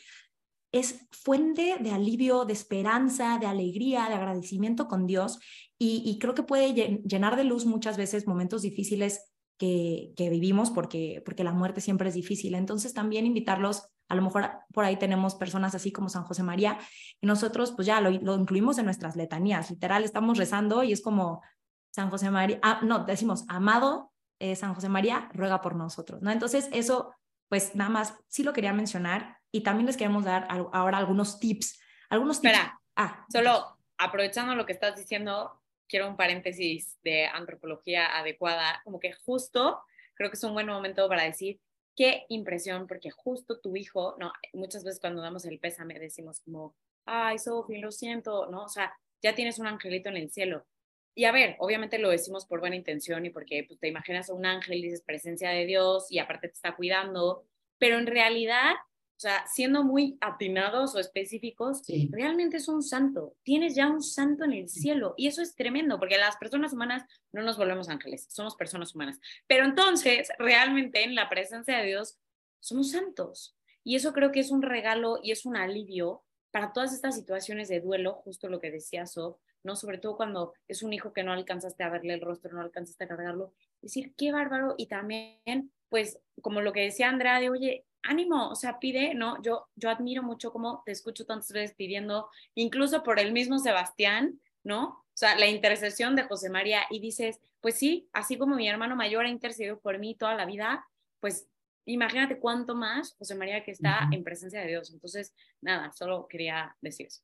es 0.73 1.07
fuente 1.11 1.77
de 1.81 1.91
alivio, 1.91 2.47
de 2.47 2.55
esperanza, 2.55 3.37
de 3.39 3.45
alegría, 3.45 4.09
de 4.09 4.15
agradecimiento 4.15 4.89
con 4.89 5.07
Dios 5.07 5.39
y, 5.79 6.19
creo 6.19 6.35
que 6.35 6.43
puede 6.43 6.73
llenar 7.05 7.37
de 7.37 7.45
luz 7.45 7.67
muchas 7.67 7.99
veces 7.99 8.27
momentos 8.27 8.63
difíciles 8.63 9.31
que, 9.59 10.15
vivimos 10.17 10.71
porque, 10.71 11.21
porque 11.27 11.45
la 11.45 11.53
muerte 11.53 11.83
siempre 11.83 12.09
es 12.09 12.15
difícil. 12.15 12.55
Entonces 12.55 12.95
también 12.95 13.27
invitarlos, 13.27 13.87
a 14.09 14.15
lo 14.15 14.23
mejor 14.23 14.51
por 14.73 14.85
ahí 14.85 14.99
tenemos 14.99 15.35
personas 15.35 15.75
así 15.75 15.93
como 15.93 16.09
San 16.09 16.25
José 16.25 16.43
María 16.43 16.79
y 17.21 17.27
nosotros 17.27 17.73
pues 17.73 17.85
ya 17.87 18.01
lo, 18.01 18.11
lo 18.11 18.35
incluimos 18.37 18.79
en 18.79 18.87
nuestras 18.87 19.15
letanías, 19.15 19.71
literal 19.71 20.05
estamos 20.05 20.39
rezando 20.39 20.83
y 20.83 20.93
es 20.93 21.03
como 21.03 21.43
San 21.91 22.11
José 22.11 22.31
María, 22.31 22.59
ah, 22.63 22.81
no, 22.83 23.05
decimos, 23.05 23.45
amado 23.49 24.13
eh, 24.39 24.57
San 24.57 24.75
José 24.75 24.89
María, 24.89 25.29
ruega 25.35 25.61
por 25.61 25.77
nosotros, 25.77 26.23
¿no? 26.23 26.31
Entonces 26.31 26.69
eso 26.73 27.15
pues 27.51 27.75
nada 27.75 27.91
más 27.91 28.15
sí 28.29 28.45
lo 28.45 28.53
quería 28.53 28.73
mencionar 28.73 29.39
y 29.51 29.63
también 29.63 29.87
les 29.87 29.97
queremos 29.97 30.25
dar 30.25 30.47
ahora 30.73 30.99
algunos 30.99 31.41
tips. 31.41 31.81
Algunos 32.09 32.41
tips. 32.41 32.55
Espera, 32.55 32.81
ah, 32.97 33.27
solo 33.31 33.77
aprovechando 33.99 34.55
lo 34.55 34.65
que 34.65 34.73
estás 34.73 34.97
diciendo, 34.97 35.61
quiero 35.89 36.09
un 36.09 36.17
paréntesis 36.17 36.99
de 37.03 37.27
antropología 37.27 38.17
adecuada, 38.17 38.81
como 38.85 39.01
que 39.01 39.13
justo 39.13 39.83
creo 40.15 40.31
que 40.31 40.37
es 40.37 40.45
un 40.45 40.55
buen 40.55 40.69
momento 40.69 41.09
para 41.09 41.25
decir 41.25 41.61
qué 41.97 42.25
impresión, 42.29 42.87
porque 42.87 43.11
justo 43.11 43.59
tu 43.59 43.75
hijo, 43.75 44.17
no, 44.19 44.33
muchas 44.53 44.85
veces 44.85 45.01
cuando 45.01 45.21
damos 45.21 45.45
el 45.45 45.59
pésame 45.59 45.99
decimos 45.99 46.41
como, 46.41 46.77
ay, 47.05 47.39
Sofi, 47.39 47.79
lo 47.79 47.91
siento, 47.91 48.47
¿no? 48.47 48.65
O 48.65 48.69
sea, 48.69 48.95
ya 49.23 49.35
tienes 49.35 49.59
un 49.59 49.67
angelito 49.67 50.09
en 50.09 50.17
el 50.17 50.31
cielo. 50.31 50.67
Y 51.15 51.25
a 51.25 51.33
ver, 51.33 51.57
obviamente 51.59 51.99
lo 51.99 52.11
decimos 52.11 52.47
por 52.47 52.61
buena 52.61 52.77
intención 52.77 53.27
y 53.27 53.31
porque 53.31 53.65
pues, 53.67 53.79
te 53.81 53.89
imaginas 53.89 54.31
a 54.31 54.35
un 54.35 54.47
ángel, 54.47 54.81
dices 54.81 55.03
presencia 55.03 55.51
de 55.51 55.67
Dios 55.67 56.07
y 56.11 56.19
aparte 56.19 56.49
te 56.49 56.55
está 56.55 56.77
cuidando, 56.77 57.45
pero 57.79 57.99
en 57.99 58.07
realidad 58.07 58.75
o 59.11 59.23
sea, 59.23 59.47
siendo 59.47 59.85
muy 59.85 60.17
atinados 60.23 60.95
o 60.95 60.99
específicos, 60.99 61.83
realmente 62.09 62.57
es 62.57 62.69
un 62.69 62.83
santo. 62.83 63.37
Tienes 63.43 63.75
ya 63.75 63.87
un 63.87 64.03
santo 64.03 64.45
en 64.45 64.55
el 64.55 64.71
cielo 64.71 65.13
y 65.19 65.27
eso 65.27 65.43
es 65.43 65.55
tremendo 65.55 65.99
porque 65.99 66.17
las 66.17 66.39
personas 66.39 66.73
humanas 66.73 67.05
no 67.31 67.43
nos 67.43 67.59
volvemos 67.59 67.91
ángeles, 67.91 68.29
somos 68.31 68.57
personas 68.57 68.95
humanas. 68.95 69.21
Pero 69.47 69.67
entonces, 69.67 70.31
realmente 70.39 71.05
en 71.05 71.15
la 71.15 71.29
presencia 71.29 71.77
de 71.77 71.89
Dios, 71.89 72.19
somos 72.61 72.93
santos. 72.93 73.55
Y 73.85 73.97
eso 73.97 74.15
creo 74.15 74.33
que 74.33 74.41
es 74.41 74.51
un 74.51 74.63
regalo 74.63 75.21
y 75.23 75.33
es 75.33 75.45
un 75.45 75.55
alivio 75.55 76.25
para 76.51 76.73
todas 76.73 76.95
estas 76.95 77.15
situaciones 77.15 77.69
de 77.69 77.81
duelo, 77.81 78.15
justo 78.25 78.49
lo 78.49 78.59
que 78.59 78.71
decía 78.71 79.05
Sof, 79.05 79.37
¿no? 79.63 79.77
Sobre 79.77 79.99
todo 79.99 80.17
cuando 80.17 80.55
es 80.69 80.83
un 80.83 80.93
hijo 80.93 81.13
que 81.13 81.23
no 81.23 81.33
alcanzaste 81.33 81.83
a 81.83 81.91
verle 81.91 82.15
el 82.15 82.21
rostro, 82.21 82.53
no 82.53 82.61
alcanzaste 82.61 83.05
a 83.05 83.09
cargarlo. 83.09 83.53
Decir, 83.81 84.15
qué 84.17 84.33
bárbaro. 84.33 84.75
Y 84.77 84.87
también, 84.87 85.73
pues, 85.89 86.19
como 86.43 86.61
lo 86.61 86.73
que 86.73 86.83
decía 86.83 87.09
Andrea, 87.09 87.41
de, 87.41 87.51
oye, 87.51 87.85
ánimo, 88.03 88.51
o 88.51 88.55
sea, 88.55 88.79
pide, 88.79 89.15
¿no? 89.15 89.41
Yo, 89.43 89.69
yo 89.77 89.91
admiro 89.91 90.23
mucho 90.23 90.53
cómo 90.53 90.83
te 90.85 90.93
escucho 90.93 91.27
tantas 91.27 91.53
veces 91.53 91.77
pidiendo, 91.77 92.29
incluso 92.55 93.03
por 93.03 93.19
el 93.19 93.33
mismo 93.33 93.59
Sebastián, 93.59 94.41
¿no? 94.65 94.85
O 94.89 95.17
sea, 95.21 95.37
la 95.37 95.47
intercesión 95.47 96.17
de 96.17 96.23
José 96.23 96.49
María 96.49 96.83
y 96.91 97.01
dices, 97.01 97.41
pues 97.61 97.75
sí, 97.77 98.09
así 98.13 98.39
como 98.39 98.57
mi 98.57 98.69
hermano 98.69 98.97
mayor 98.97 99.27
ha 99.27 99.29
intercedido 99.29 99.79
por 99.79 99.99
mí 99.99 100.15
toda 100.15 100.35
la 100.35 100.47
vida, 100.47 100.87
pues 101.21 101.47
imagínate 101.85 102.39
cuánto 102.39 102.75
más 102.75 103.15
José 103.19 103.35
María 103.35 103.63
que 103.63 103.73
está 103.73 104.09
en 104.13 104.25
presencia 104.25 104.61
de 104.61 104.69
Dios. 104.69 104.91
Entonces, 104.91 105.35
nada, 105.61 105.93
solo 105.93 106.27
quería 106.29 106.77
decir 106.81 107.07
eso. 107.07 107.23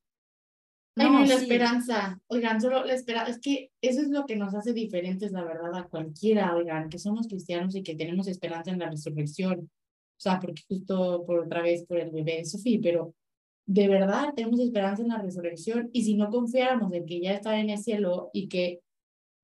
No, 0.96 1.24
la 1.26 1.34
esperanza, 1.34 2.18
oigan, 2.26 2.58
solo 2.58 2.82
la 2.84 2.94
esperanza, 2.94 3.30
es 3.30 3.38
que 3.38 3.70
eso 3.82 4.00
es 4.00 4.08
lo 4.08 4.24
que 4.24 4.34
nos 4.34 4.54
hace 4.54 4.72
diferentes, 4.72 5.30
la 5.30 5.44
verdad, 5.44 5.74
a 5.74 5.88
cualquiera, 5.88 6.56
oigan, 6.56 6.88
que 6.88 6.98
somos 6.98 7.28
cristianos 7.28 7.76
y 7.76 7.82
que 7.82 7.94
tenemos 7.94 8.28
esperanza 8.28 8.70
en 8.70 8.78
la 8.78 8.88
resurrección. 8.88 9.60
O 9.60 10.18
sea, 10.20 10.40
porque 10.40 10.62
justo 10.66 11.24
por 11.26 11.40
otra 11.40 11.60
vez 11.60 11.84
por 11.84 11.98
el 11.98 12.10
bebé 12.10 12.38
de 12.38 12.44
Sofía, 12.46 12.78
pero 12.82 13.14
de 13.66 13.88
verdad 13.88 14.32
tenemos 14.34 14.58
esperanza 14.58 15.02
en 15.02 15.08
la 15.08 15.20
resurrección 15.20 15.90
y 15.92 16.04
si 16.04 16.14
no 16.14 16.30
confiáramos 16.30 16.90
en 16.94 17.04
que 17.04 17.20
ya 17.20 17.34
está 17.34 17.58
en 17.60 17.68
el 17.68 17.78
cielo 17.78 18.30
y 18.32 18.48
que, 18.48 18.80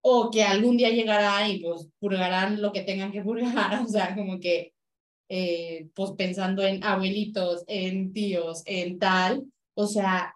o 0.01 0.31
que 0.31 0.45
algún 0.45 0.79
día 0.79 0.89
llegará 0.89 1.47
y 1.47 1.61
pues 1.61 1.87
purgarán 1.99 2.63
lo 2.63 2.73
que 2.73 2.83
tengan 2.83 3.13
que 3.13 3.23
purgar, 3.23 3.83
o 3.85 3.89
sea, 3.89 4.15
como 4.15 4.41
que, 4.41 4.73
eh, 5.29 5.89
pues 5.95 6.13
pensando 6.13 6.63
en 6.63 6.83
abuelitos, 6.83 7.65
en 7.67 8.15
tíos, 8.15 8.63
en 8.65 8.99
tal, 8.99 9.45
o 9.75 9.87
sea, 9.87 10.35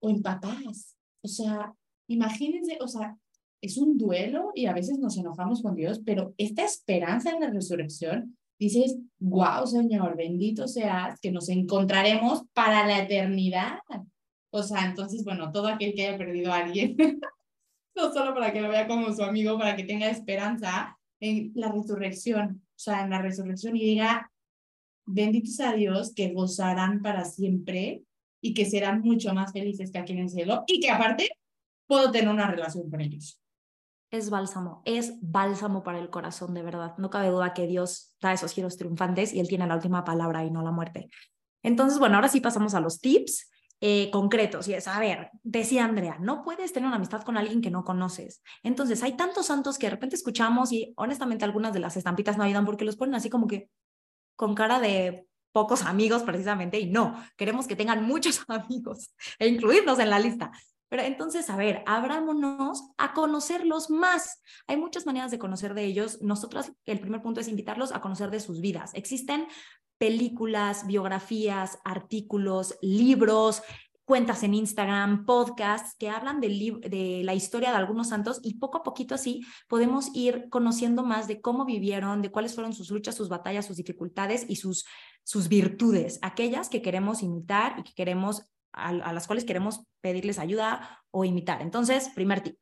o 0.00 0.10
en 0.10 0.22
papás, 0.22 0.96
o 1.22 1.28
sea, 1.28 1.74
imagínense, 2.08 2.78
o 2.80 2.88
sea, 2.88 3.16
es 3.60 3.76
un 3.76 3.98
duelo 3.98 4.52
y 4.54 4.66
a 4.66 4.72
veces 4.72 4.98
nos 4.98 5.16
enojamos 5.18 5.62
con 5.62 5.76
Dios, 5.76 6.00
pero 6.04 6.34
esta 6.38 6.64
esperanza 6.64 7.30
en 7.30 7.40
la 7.40 7.50
resurrección 7.50 8.36
dices, 8.58 8.96
wow, 9.18 9.66
Señor, 9.66 10.16
bendito 10.16 10.66
seas, 10.66 11.18
que 11.20 11.30
nos 11.30 11.48
encontraremos 11.48 12.44
para 12.52 12.86
la 12.86 13.00
eternidad. 13.00 13.78
O 14.50 14.62
sea, 14.62 14.86
entonces, 14.86 15.24
bueno, 15.24 15.52
todo 15.52 15.68
aquel 15.68 15.94
que 15.94 16.06
haya 16.06 16.18
perdido 16.18 16.52
a 16.52 16.58
alguien, 16.58 16.96
no 17.96 18.12
solo 18.12 18.34
para 18.34 18.52
que 18.52 18.60
lo 18.60 18.68
vea 18.68 18.86
como 18.86 19.12
su 19.12 19.22
amigo, 19.22 19.58
para 19.58 19.76
que 19.76 19.84
tenga 19.84 20.10
esperanza 20.10 20.98
en 21.20 21.52
la 21.54 21.70
resurrección, 21.70 22.62
o 22.64 22.78
sea, 22.78 23.04
en 23.04 23.10
la 23.10 23.22
resurrección 23.22 23.76
y 23.76 23.80
diga, 23.80 24.30
benditos 25.06 25.60
a 25.60 25.72
Dios, 25.72 26.14
que 26.14 26.32
gozarán 26.32 27.02
para 27.02 27.24
siempre 27.24 28.02
y 28.40 28.54
que 28.54 28.64
serán 28.64 29.00
mucho 29.00 29.34
más 29.34 29.52
felices 29.52 29.90
que 29.90 29.98
aquí 29.98 30.12
en 30.12 30.20
el 30.20 30.28
cielo 30.28 30.64
y 30.66 30.80
que 30.80 30.90
aparte 30.90 31.30
puedo 31.86 32.10
tener 32.10 32.28
una 32.28 32.50
relación 32.50 32.88
con 32.90 33.00
ellos. 33.00 33.40
Es 34.10 34.28
bálsamo, 34.28 34.82
es 34.84 35.14
bálsamo 35.20 35.84
para 35.84 36.00
el 36.00 36.10
corazón, 36.10 36.52
de 36.54 36.62
verdad. 36.62 36.94
No 36.98 37.10
cabe 37.10 37.28
duda 37.28 37.54
que 37.54 37.66
Dios 37.66 38.14
da 38.20 38.32
esos 38.32 38.52
giros 38.52 38.76
triunfantes 38.76 39.32
y 39.32 39.40
Él 39.40 39.48
tiene 39.48 39.66
la 39.66 39.76
última 39.76 40.04
palabra 40.04 40.44
y 40.44 40.50
no 40.50 40.62
la 40.62 40.72
muerte. 40.72 41.08
Entonces, 41.62 41.98
bueno, 41.98 42.16
ahora 42.16 42.28
sí 42.28 42.40
pasamos 42.40 42.74
a 42.74 42.80
los 42.80 43.00
tips 43.00 43.50
eh, 43.80 44.10
concretos. 44.10 44.68
Y 44.68 44.74
es, 44.74 44.88
a 44.88 44.98
ver, 44.98 45.30
decía 45.42 45.84
Andrea, 45.84 46.18
no 46.20 46.42
puedes 46.42 46.72
tener 46.72 46.86
una 46.86 46.96
amistad 46.96 47.22
con 47.22 47.36
alguien 47.36 47.62
que 47.62 47.70
no 47.70 47.84
conoces. 47.84 48.42
Entonces, 48.62 49.02
hay 49.02 49.16
tantos 49.16 49.46
santos 49.46 49.78
que 49.78 49.86
de 49.86 49.90
repente 49.90 50.16
escuchamos 50.16 50.72
y 50.72 50.92
honestamente 50.96 51.44
algunas 51.44 51.72
de 51.72 51.80
las 51.80 51.96
estampitas 51.96 52.36
no 52.36 52.44
ayudan 52.44 52.66
porque 52.66 52.84
los 52.84 52.96
ponen 52.96 53.14
así 53.14 53.30
como 53.30 53.46
que 53.46 53.70
con 54.36 54.54
cara 54.54 54.80
de 54.80 55.26
pocos 55.52 55.82
amigos 55.82 56.22
precisamente 56.22 56.78
y 56.78 56.86
no, 56.86 57.22
queremos 57.36 57.66
que 57.66 57.76
tengan 57.76 58.04
muchos 58.04 58.44
amigos 58.48 59.14
e 59.38 59.48
incluirnos 59.48 59.98
en 59.98 60.10
la 60.10 60.18
lista. 60.18 60.52
Pero 60.88 61.04
entonces, 61.04 61.48
a 61.50 61.56
ver, 61.56 61.84
abrámonos 61.86 62.90
a 62.98 63.14
conocerlos 63.14 63.90
más. 63.90 64.42
Hay 64.66 64.76
muchas 64.76 65.06
maneras 65.06 65.30
de 65.30 65.38
conocer 65.38 65.72
de 65.74 65.84
ellos. 65.84 66.20
Nosotros, 66.20 66.72
el 66.84 66.98
primer 66.98 67.22
punto 67.22 67.40
es 67.40 67.46
invitarlos 67.46 67.92
a 67.92 68.00
conocer 68.00 68.30
de 68.30 68.40
sus 68.40 68.60
vidas. 68.60 68.90
Existen 68.94 69.46
películas, 69.98 70.88
biografías, 70.88 71.78
artículos, 71.84 72.76
libros, 72.82 73.62
cuentas 74.04 74.42
en 74.42 74.54
Instagram, 74.54 75.24
podcasts 75.24 75.94
que 75.96 76.10
hablan 76.10 76.40
de, 76.40 76.48
de, 76.88 77.22
la 77.22 77.34
historia 77.34 77.70
de 77.70 77.76
algunos 77.76 78.08
santos 78.08 78.40
y 78.42 78.54
poco 78.54 78.78
a 78.78 78.82
poquito 78.82 79.14
así 79.14 79.42
podemos 79.68 80.10
ir 80.14 80.48
conociendo 80.50 81.04
más 81.04 81.28
de 81.28 81.40
cómo 81.40 81.64
vivieron, 81.64 82.20
de 82.20 82.32
cuáles 82.32 82.56
fueron 82.56 82.72
sus 82.72 82.90
luchas, 82.90 83.14
sus 83.14 83.28
batallas, 83.28 83.66
sus 83.66 83.76
dificultades 83.76 84.46
y 84.48 84.56
sus, 84.56 84.84
sus 85.24 85.48
virtudes, 85.48 86.18
aquellas 86.22 86.68
que 86.68 86.82
queremos 86.82 87.22
imitar 87.22 87.78
y 87.78 87.82
que 87.82 87.94
queremos, 87.94 88.50
a, 88.72 88.88
a 88.88 89.12
las 89.12 89.26
cuales 89.26 89.44
queremos 89.44 89.84
pedirles 90.00 90.38
ayuda 90.38 91.04
o 91.10 91.24
imitar. 91.24 91.62
Entonces, 91.62 92.08
primer 92.14 92.40
tip, 92.40 92.56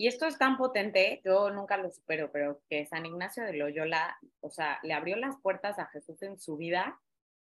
y 0.00 0.06
esto 0.06 0.24
es 0.24 0.38
tan 0.38 0.56
potente, 0.56 1.20
yo 1.26 1.50
nunca 1.50 1.76
lo 1.76 1.90
supero, 1.90 2.32
pero 2.32 2.62
que 2.70 2.86
San 2.86 3.04
Ignacio 3.04 3.44
de 3.44 3.52
Loyola, 3.52 4.18
o 4.40 4.48
sea, 4.48 4.78
le 4.82 4.94
abrió 4.94 5.14
las 5.16 5.36
puertas 5.42 5.78
a 5.78 5.88
Jesús 5.88 6.22
en 6.22 6.40
su 6.40 6.56
vida 6.56 6.98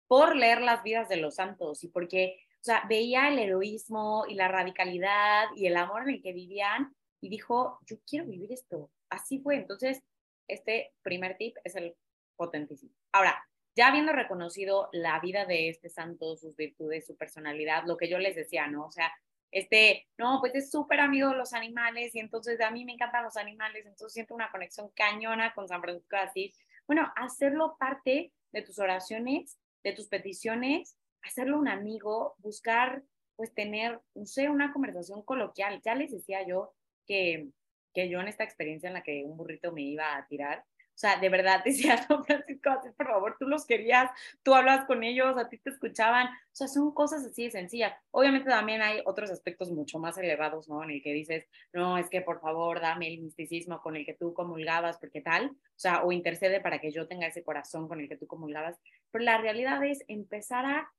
por 0.08 0.34
leer 0.34 0.62
las 0.62 0.82
vidas 0.82 1.10
de 1.10 1.18
los 1.18 1.36
santos 1.36 1.84
y 1.84 1.90
porque, 1.90 2.40
o 2.62 2.64
sea, 2.64 2.86
veía 2.88 3.28
el 3.28 3.38
heroísmo 3.38 4.24
y 4.30 4.36
la 4.36 4.48
radicalidad 4.48 5.48
y 5.58 5.66
el 5.66 5.76
amor 5.76 6.04
en 6.04 6.16
el 6.16 6.22
que 6.22 6.32
vivían 6.32 6.96
y 7.20 7.28
dijo, 7.28 7.80
yo 7.86 7.98
quiero 8.08 8.26
vivir 8.26 8.54
esto. 8.54 8.90
Así 9.10 9.40
fue. 9.40 9.58
Entonces, 9.58 10.02
este 10.48 10.94
primer 11.02 11.36
tip 11.36 11.58
es 11.66 11.76
el 11.76 11.98
potentísimo. 12.38 12.94
Ahora, 13.12 13.44
ya 13.76 13.90
habiendo 13.90 14.14
reconocido 14.14 14.90
la 14.92 15.20
vida 15.20 15.46
de 15.46 15.70
este 15.70 15.90
santo, 15.90 16.36
sus 16.38 16.56
virtudes, 16.56 17.06
su 17.06 17.16
personalidad, 17.16 17.84
lo 17.86 17.98
que 17.98 18.10
yo 18.10 18.18
les 18.18 18.36
decía, 18.36 18.68
¿no? 18.68 18.86
O 18.86 18.92
sea, 18.92 19.12
este, 19.52 20.08
no, 20.18 20.40
pues 20.40 20.56
es 20.56 20.72
súper 20.72 21.00
amigo 21.00 21.30
de 21.30 21.36
los 21.36 21.54
animales 21.54 22.16
y 22.16 22.20
entonces 22.20 22.60
a 22.60 22.72
mí 22.72 22.86
me 22.86 22.94
encantan 22.94 23.24
los 23.24 23.38
animales, 23.38 23.86
entonces 23.86 24.14
siento 24.14 24.36
una 24.36 24.52
conexión 24.52 24.90
cañona 24.96 25.54
con 25.54 25.68
San 25.68 25.82
Francisco 25.82 26.16
de 26.16 26.22
Asís. 26.24 26.58
Bueno, 26.88 27.12
hacerlo 27.16 27.78
parte 27.80 28.34
de 28.52 28.62
tus 28.62 28.80
oraciones, 28.80 29.58
de 29.84 29.94
tus 29.94 30.08
peticiones, 30.08 30.98
hacerlo 31.22 31.60
un 31.60 31.68
amigo, 31.68 32.36
buscar, 32.40 33.04
pues 33.36 33.54
tener, 33.54 34.02
no 34.16 34.26
sé, 34.26 34.50
una 34.50 34.74
conversación 34.74 35.22
coloquial. 35.22 35.82
Ya 35.86 35.96
les 35.96 36.12
decía 36.12 36.46
yo 36.48 36.74
que, 37.06 37.50
que 37.94 38.10
yo 38.10 38.20
en 38.20 38.28
esta 38.28 38.44
experiencia 38.44 38.88
en 38.88 38.94
la 38.94 39.04
que 39.04 39.24
un 39.24 39.38
burrito 39.38 39.72
me 39.72 39.84
iba 39.84 40.18
a 40.18 40.26
tirar, 40.28 40.66
o 40.98 41.00
sea, 41.00 41.20
de 41.20 41.30
verdad 41.30 41.62
decía, 41.66 42.08
no, 42.10 42.24
Francisco, 42.24 42.72
por 42.98 43.06
favor, 43.06 43.36
tú 43.38 43.48
los 43.48 43.68
querías, 43.68 44.10
tú 44.42 44.56
hablas 44.56 44.86
con 44.86 45.04
ellos, 45.04 45.38
a 45.38 45.48
ti 45.48 45.60
te 45.60 45.70
escuchaban. 45.70 46.26
O 46.26 46.56
sea, 46.56 46.68
son 46.68 46.92
cosas 46.92 47.24
así 47.24 47.44
de 47.44 47.52
sencillas. 47.52 47.94
Obviamente 48.10 48.50
también 48.50 48.82
hay 48.82 49.04
otros 49.06 49.30
aspectos 49.30 49.70
mucho 49.70 50.00
más 50.00 50.18
elevados, 50.18 50.68
¿no? 50.68 50.84
En 50.84 50.90
el 50.90 51.04
que 51.04 51.14
dices, 51.14 51.46
no, 51.72 52.00
es 52.00 52.10
que 52.10 52.22
por 52.22 52.42
favor, 52.42 52.82
dame 52.82 53.14
el 53.14 53.20
misticismo 53.20 53.80
con 53.80 53.96
el 53.96 54.08
que 54.08 54.16
tú 54.16 54.34
comulgabas, 54.34 54.98
porque 54.98 55.22
tal. 55.22 55.52
O 55.52 55.80
sea, 55.80 56.04
o 56.04 56.12
intercede 56.12 56.62
para 56.62 56.82
que 56.82 56.92
yo 56.92 57.08
tenga 57.08 57.28
ese 57.28 57.44
corazón 57.44 57.88
con 57.88 58.00
el 58.00 58.10
que 58.10 58.18
tú 58.18 58.26
comulgabas. 58.26 58.80
Pero 59.12 59.24
la 59.24 59.38
realidad 59.38 59.86
es 59.86 60.04
empezar 60.08 60.66
a 60.66 60.92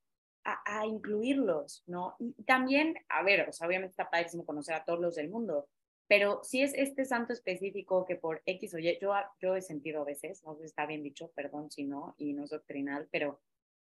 a, 0.45 0.79
a, 0.79 0.85
incluirlos, 0.85 1.83
¿no? 1.85 2.15
Y 2.17 2.43
también, 2.43 2.95
a 3.09 3.23
ver, 3.23 3.49
o 3.49 3.51
sea, 3.51 3.67
obviamente 3.67 3.91
está 3.91 4.09
padrísimo 4.09 4.45
conocer 4.45 4.73
a 4.73 4.85
todos 4.85 4.97
los 5.01 5.15
del 5.15 5.29
mundo, 5.29 5.67
pero 6.09 6.41
si 6.43 6.63
es 6.63 6.73
este 6.73 7.05
santo 7.05 7.33
específico 7.33 8.03
que 8.03 8.15
por 8.15 8.41
X 8.47 8.73
o 8.73 8.79
Y, 8.79 8.97
yo, 8.99 9.13
yo 9.39 9.55
he 9.55 9.61
sentido 9.61 10.01
a 10.01 10.05
veces, 10.05 10.43
no 10.43 10.55
sé 10.55 10.61
si 10.61 10.65
está 10.65 10.87
bien 10.87 11.03
dicho, 11.03 11.31
perdón 11.35 11.69
si 11.69 11.83
no, 11.83 12.15
y 12.17 12.33
no 12.33 12.45
es 12.45 12.49
doctrinal, 12.49 13.07
pero 13.11 13.39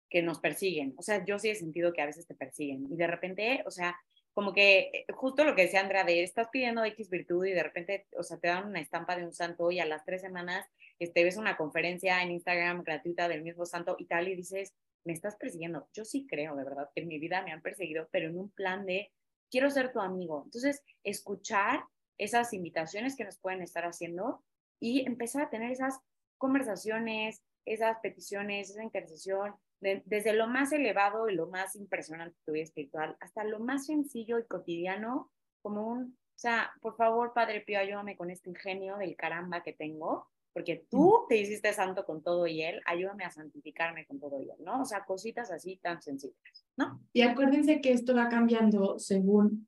que 0.10 0.22
nos 0.22 0.40
persiguen. 0.40 0.94
O 0.98 1.02
sea, 1.02 1.26
yo 1.26 1.38
sí 1.40 1.50
he 1.50 1.56
sentido 1.56 1.92
que 1.92 2.02
a 2.02 2.06
veces 2.06 2.26
te 2.26 2.34
persiguen. 2.34 2.88
Y 2.90 2.96
de 2.96 3.06
repente, 3.06 3.64
o 3.66 3.72
sea, 3.72 3.98
como 4.32 4.54
que 4.54 4.92
eh, 4.94 5.06
justo 5.14 5.44
lo 5.44 5.56
que 5.56 5.64
decía 5.64 5.82
Andrea, 5.82 6.06
de 6.06 6.24
estás 6.24 6.48
pidiendo 6.48 6.86
X 6.86 7.10
virtud 7.10 7.46
y 7.48 7.52
de 7.52 7.64
repente, 7.64 8.08
o 8.18 8.24
sea, 8.24 8.38
te 8.38 8.48
dan 8.48 8.66
una 8.66 8.80
estampa 8.80 9.18
de 9.18 9.26
un 9.26 9.34
santo 9.34 9.70
y 9.70 9.82
a 9.82 9.86
las 9.86 10.06
tres 10.06 10.22
semanas 10.22 10.66
este, 11.00 11.26
ves 11.26 11.36
una 11.36 11.58
conferencia 11.58 12.24
en 12.24 12.32
Instagram 12.32 12.84
gratuita 12.84 13.28
del 13.28 13.44
mismo 13.44 13.66
santo 13.66 13.98
y 14.00 14.06
tal 14.06 14.30
y 14.30 14.36
dices, 14.36 14.74
me 15.04 15.12
estás 15.12 15.36
persiguiendo. 15.36 15.90
Yo 15.94 16.06
sí 16.06 16.26
creo, 16.30 16.56
de 16.56 16.64
verdad, 16.64 16.90
que 16.96 17.02
en 17.02 17.10
mi 17.10 17.20
vida 17.20 17.42
me 17.44 17.52
han 17.52 17.62
perseguido, 17.62 18.08
pero 18.10 18.30
en 18.30 18.38
un 18.38 18.52
plan 18.52 18.86
de, 18.86 19.12
quiero 19.52 19.70
ser 19.70 19.92
tu 19.92 20.00
amigo. 20.00 20.44
Entonces, 20.46 20.82
escuchar 21.04 21.84
esas 22.18 22.54
invitaciones 22.54 23.16
que 23.16 23.26
nos 23.26 23.38
pueden 23.40 23.62
estar 23.62 23.84
haciendo 23.84 24.44
y 24.80 25.06
empezar 25.06 25.44
a 25.44 25.50
tener 25.50 25.72
esas 25.72 26.00
conversaciones, 26.38 27.42
esas 27.66 27.98
peticiones, 28.02 28.70
esa 28.70 28.84
intercesión, 28.84 29.56
desde 29.80 30.34
lo 30.34 30.48
más 30.48 30.72
elevado 30.72 31.30
y 31.30 31.36
lo 31.36 31.48
más 31.48 31.76
impresionante 31.76 32.36
de 32.36 32.46
tu 32.46 32.52
vida 32.54 32.64
espiritual 32.64 33.18
hasta 33.20 33.44
lo 33.44 33.60
más 33.60 33.86
sencillo 33.86 34.40
y 34.40 34.46
cotidiano, 34.46 35.32
como 35.62 35.88
un, 35.88 36.04
o 36.04 36.38
sea, 36.38 36.72
por 36.82 36.96
favor, 36.96 37.34
Padre 37.34 37.62
Pío, 37.62 37.80
ayúdame 37.80 38.16
con 38.16 38.30
este 38.30 38.50
ingenio 38.50 38.98
del 38.98 39.16
caramba 39.16 39.64
que 39.64 39.74
tengo, 39.74 40.28
porque 40.54 40.86
tú 40.90 41.26
te 41.28 41.38
hiciste 41.38 41.74
santo 41.74 42.06
con 42.06 42.24
todo 42.24 42.48
y 42.48 42.62
él, 42.64 42.82
ayúdame 42.86 43.26
a 43.26 43.32
santificarme 43.32 44.06
con 44.06 44.20
todo 44.20 44.40
y 44.42 44.50
él, 44.50 44.58
¿no? 44.60 44.82
O 44.82 44.86
sea, 44.86 45.04
cositas 45.04 45.52
así 45.52 45.78
tan 45.78 46.02
sencillas, 46.02 46.66
¿no? 46.78 47.02
Y 47.12 47.22
acuérdense 47.22 47.82
que 47.82 47.92
esto 47.92 48.16
va 48.16 48.30
cambiando 48.30 48.98
según, 48.98 49.68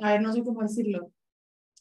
a 0.00 0.12
ver, 0.12 0.22
no 0.22 0.32
sé 0.32 0.42
cómo 0.42 0.62
decirlo, 0.62 1.12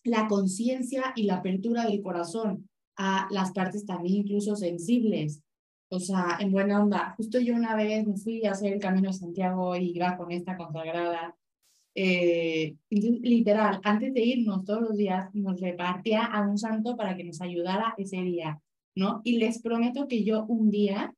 la 0.03 0.27
conciencia 0.27 1.13
y 1.15 1.23
la 1.23 1.35
apertura 1.35 1.85
del 1.85 2.01
corazón 2.01 2.69
a 2.95 3.27
las 3.31 3.51
partes 3.51 3.85
también 3.85 4.17
incluso 4.17 4.55
sensibles. 4.55 5.41
O 5.89 5.99
sea, 5.99 6.37
en 6.39 6.51
buena 6.51 6.81
onda. 6.81 7.13
Justo 7.17 7.39
yo 7.39 7.53
una 7.53 7.75
vez 7.75 8.05
me 8.07 8.17
fui 8.17 8.45
a 8.45 8.51
hacer 8.51 8.73
el 8.73 8.79
Camino 8.79 9.09
de 9.09 9.17
Santiago 9.17 9.75
y 9.75 9.91
iba 9.95 10.17
con 10.17 10.31
esta 10.31 10.57
consagrada. 10.57 11.35
Eh, 11.95 12.75
literal, 12.89 13.79
antes 13.83 14.13
de 14.13 14.25
irnos 14.25 14.65
todos 14.65 14.81
los 14.81 14.97
días, 14.97 15.29
nos 15.33 15.61
repartía 15.61 16.25
a 16.25 16.41
un 16.41 16.57
santo 16.57 16.95
para 16.95 17.15
que 17.15 17.23
nos 17.23 17.41
ayudara 17.41 17.93
ese 17.97 18.17
día, 18.17 18.59
¿no? 18.95 19.21
Y 19.23 19.37
les 19.37 19.61
prometo 19.61 20.07
que 20.07 20.23
yo 20.23 20.45
un 20.45 20.71
día, 20.71 21.13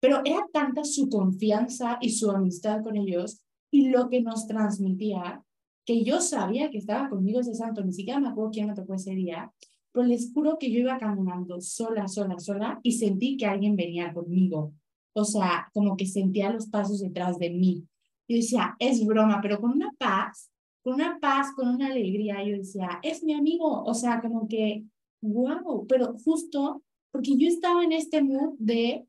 pero 0.00 0.22
era 0.24 0.46
tanta 0.52 0.84
su 0.84 1.08
confianza 1.08 1.98
y 2.00 2.10
su 2.10 2.30
amistad 2.30 2.84
con 2.84 2.96
ellos 2.96 3.42
y 3.72 3.88
lo 3.88 4.08
que 4.08 4.22
nos 4.22 4.46
transmitía, 4.46 5.42
que 5.84 6.04
yo 6.04 6.20
sabía 6.20 6.70
que 6.70 6.78
estaba 6.78 7.08
conmigo 7.08 7.40
ese 7.40 7.54
santo, 7.54 7.84
ni 7.84 7.92
siquiera 7.92 8.20
me 8.20 8.28
acuerdo 8.28 8.50
quién 8.52 8.66
me 8.66 8.74
tocó 8.74 8.94
ese 8.94 9.14
día, 9.14 9.52
pero 9.92 10.06
les 10.06 10.32
juro 10.32 10.58
que 10.58 10.70
yo 10.70 10.80
iba 10.80 10.98
caminando 10.98 11.60
sola, 11.60 12.06
sola, 12.06 12.38
sola 12.38 12.80
y 12.82 12.92
sentí 12.92 13.36
que 13.36 13.46
alguien 13.46 13.76
venía 13.76 14.12
conmigo. 14.12 14.72
O 15.12 15.24
sea, 15.24 15.68
como 15.72 15.96
que 15.96 16.06
sentía 16.06 16.52
los 16.52 16.68
pasos 16.68 17.00
detrás 17.00 17.38
de 17.38 17.50
mí. 17.50 17.84
Y 18.28 18.36
decía, 18.36 18.76
es 18.78 19.04
broma, 19.04 19.40
pero 19.42 19.60
con 19.60 19.72
una 19.72 19.90
paz, 19.98 20.52
con 20.82 20.94
una 20.94 21.18
paz, 21.20 21.52
con 21.56 21.68
una 21.68 21.88
alegría. 21.88 22.44
Yo 22.44 22.58
decía, 22.58 23.00
es 23.02 23.24
mi 23.24 23.34
amigo. 23.34 23.82
O 23.82 23.92
sea, 23.92 24.20
como 24.20 24.46
que, 24.46 24.84
wow, 25.20 25.86
pero 25.88 26.14
justo 26.24 26.84
porque 27.10 27.36
yo 27.36 27.48
estaba 27.48 27.82
en 27.84 27.92
este 27.92 28.22
mood 28.22 28.54
de, 28.58 29.06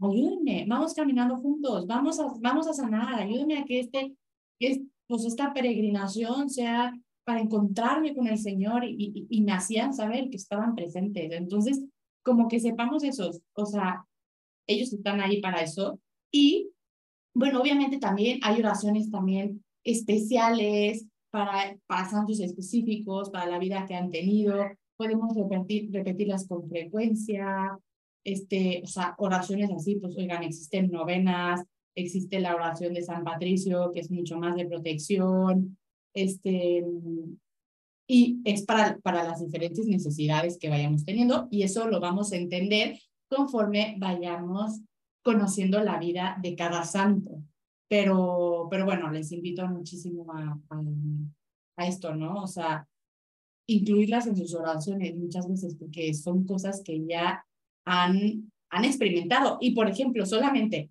ayúdenme, 0.00 0.64
vamos 0.68 0.94
caminando 0.94 1.36
juntos, 1.36 1.86
vamos 1.86 2.20
a, 2.20 2.32
vamos 2.40 2.66
a 2.68 2.72
sanar, 2.72 3.14
ayúdenme 3.14 3.58
a 3.58 3.64
que 3.64 3.80
este, 3.80 4.14
este 4.60 4.86
pues 5.06 5.24
esta 5.24 5.52
peregrinación 5.52 6.50
sea 6.50 6.92
para 7.24 7.40
encontrarme 7.40 8.14
con 8.14 8.28
el 8.28 8.38
Señor 8.38 8.84
y, 8.84 9.26
y, 9.28 9.50
hacían 9.50 9.92
saber 9.92 10.30
que 10.30 10.36
estaban 10.36 10.76
presentes. 10.76 11.32
Entonces, 11.32 11.82
como 12.22 12.46
que 12.46 12.60
sepamos 12.60 13.02
eso, 13.02 13.30
o 13.54 13.66
sea, 13.66 14.04
ellos 14.68 14.92
están 14.92 15.20
ahí 15.20 15.40
para 15.40 15.60
eso. 15.60 16.00
Y, 16.30 16.70
bueno, 17.34 17.60
obviamente 17.60 17.98
también 17.98 18.38
hay 18.42 18.60
oraciones 18.60 19.10
también 19.10 19.64
especiales 19.84 21.06
para, 21.30 21.76
para 21.86 22.08
específicos, 22.28 23.30
para 23.30 23.46
la 23.46 23.58
vida 23.58 23.86
que 23.86 23.94
han 23.94 24.10
tenido. 24.10 24.54
Podemos 24.96 25.34
repetir, 25.34 25.90
repetirlas 25.92 26.46
con 26.46 26.68
frecuencia. 26.68 27.78
Este, 28.24 28.82
o 28.84 28.86
sea, 28.86 29.14
oraciones 29.18 29.70
así, 29.70 29.96
pues 29.96 30.16
oigan, 30.16 30.42
existen 30.42 30.90
novenas, 30.90 31.62
existe 31.96 32.38
la 32.38 32.54
oración 32.54 32.94
de 32.94 33.02
San 33.02 33.24
Patricio, 33.24 33.90
que 33.92 34.00
es 34.00 34.10
mucho 34.10 34.38
más 34.38 34.54
de 34.54 34.66
protección, 34.66 35.78
este, 36.14 36.84
y 38.08 38.40
es 38.44 38.64
para, 38.64 38.98
para 38.98 39.24
las 39.24 39.40
diferentes 39.40 39.86
necesidades 39.86 40.58
que 40.58 40.68
vayamos 40.68 41.04
teniendo, 41.04 41.48
y 41.50 41.62
eso 41.62 41.88
lo 41.88 41.98
vamos 41.98 42.32
a 42.32 42.36
entender 42.36 43.00
conforme 43.28 43.96
vayamos 43.98 44.80
conociendo 45.24 45.82
la 45.82 45.98
vida 45.98 46.38
de 46.40 46.54
cada 46.54 46.84
santo. 46.84 47.42
Pero, 47.88 48.68
pero 48.70 48.84
bueno, 48.84 49.10
les 49.10 49.32
invito 49.32 49.66
muchísimo 49.66 50.26
a, 50.32 50.58
a, 51.76 51.86
esto, 51.86 52.14
¿no? 52.14 52.42
O 52.42 52.46
sea, 52.46 52.86
incluirlas 53.68 54.26
en 54.26 54.36
sus 54.36 54.54
oraciones 54.54 55.16
muchas 55.16 55.48
veces, 55.48 55.76
porque 55.76 56.12
son 56.14 56.46
cosas 56.46 56.82
que 56.84 57.04
ya 57.06 57.44
han, 57.84 58.52
han 58.70 58.84
experimentado. 58.84 59.58
Y, 59.60 59.72
por 59.72 59.88
ejemplo, 59.88 60.26
solamente 60.26 60.90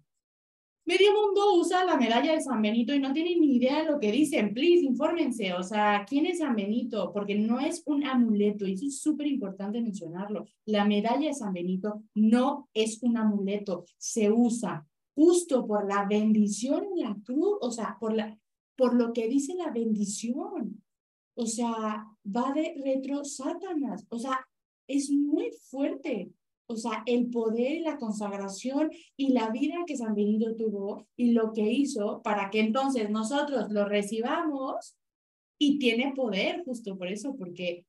medio 0.86 1.12
mundo 1.14 1.56
usa 1.56 1.84
la 1.84 1.98
medalla 1.98 2.34
de 2.34 2.42
San 2.42 2.62
Benito 2.62 2.94
y 2.94 3.00
no 3.00 3.12
tienen 3.12 3.40
ni 3.42 3.56
idea 3.56 3.80
de 3.80 3.92
lo 3.92 4.00
que 4.00 4.12
dicen. 4.12 4.54
Please, 4.54 4.86
infórmense. 4.86 5.54
O 5.54 5.64
sea, 5.64 6.06
¿quién 6.08 6.26
es 6.26 6.40
San 6.40 6.56
Benito? 6.56 7.12
Porque 7.12 7.36
no 7.36 7.60
es 7.60 7.84
un 7.86 8.06
amuleto 8.06 8.66
y 8.66 8.74
eso 8.74 8.86
es 8.86 9.02
súper 9.02 9.28
importante 9.28 9.82
mencionarlo. 9.82 10.46
La 10.66 10.86
medalla 10.86 11.28
de 11.28 11.34
San 11.34 11.54
Benito 11.54 12.04
no 12.14 12.70
es 12.74 13.02
un 13.02 13.18
amuleto, 13.18 13.86
se 13.98 14.32
usa 14.32 14.88
justo 15.16 15.66
por 15.66 15.88
la 15.88 16.06
bendición 16.06 16.86
en 16.94 17.04
la 17.04 17.18
cruz, 17.24 17.58
o 17.62 17.72
sea, 17.72 17.98
por, 18.00 18.14
la, 18.14 18.38
por 18.76 18.94
lo 18.94 19.14
que 19.14 19.28
dice 19.28 19.56
la 19.56 19.72
bendición. 19.72 20.84
O 21.36 21.46
sea, 21.46 22.06
va 22.26 22.54
de 22.54 22.76
retro 22.84 23.24
Satanás. 23.26 24.06
O 24.10 24.20
sea, 24.20 24.40
es 24.88 25.10
muy 25.10 25.52
fuerte. 25.70 26.32
O 26.68 26.76
sea, 26.78 27.04
el 27.06 27.30
poder 27.30 27.74
y 27.74 27.80
la 27.82 27.98
consagración 27.98 28.92
y 29.16 29.30
la 29.30 29.50
vida 29.50 29.84
que 29.86 29.98
San 29.98 30.16
Benito 30.16 30.56
tuvo 30.56 31.08
y 31.16 31.32
lo 31.32 31.54
que 31.54 31.72
hizo 31.72 32.22
para 32.24 32.50
que 32.50 32.60
entonces 32.60 33.10
nosotros 33.10 33.70
lo 33.70 33.86
recibamos 33.86 34.98
y 35.60 35.78
tiene 35.78 36.14
poder 36.16 36.64
justo 36.66 36.98
por 36.98 37.08
eso, 37.08 37.36
porque 37.38 37.86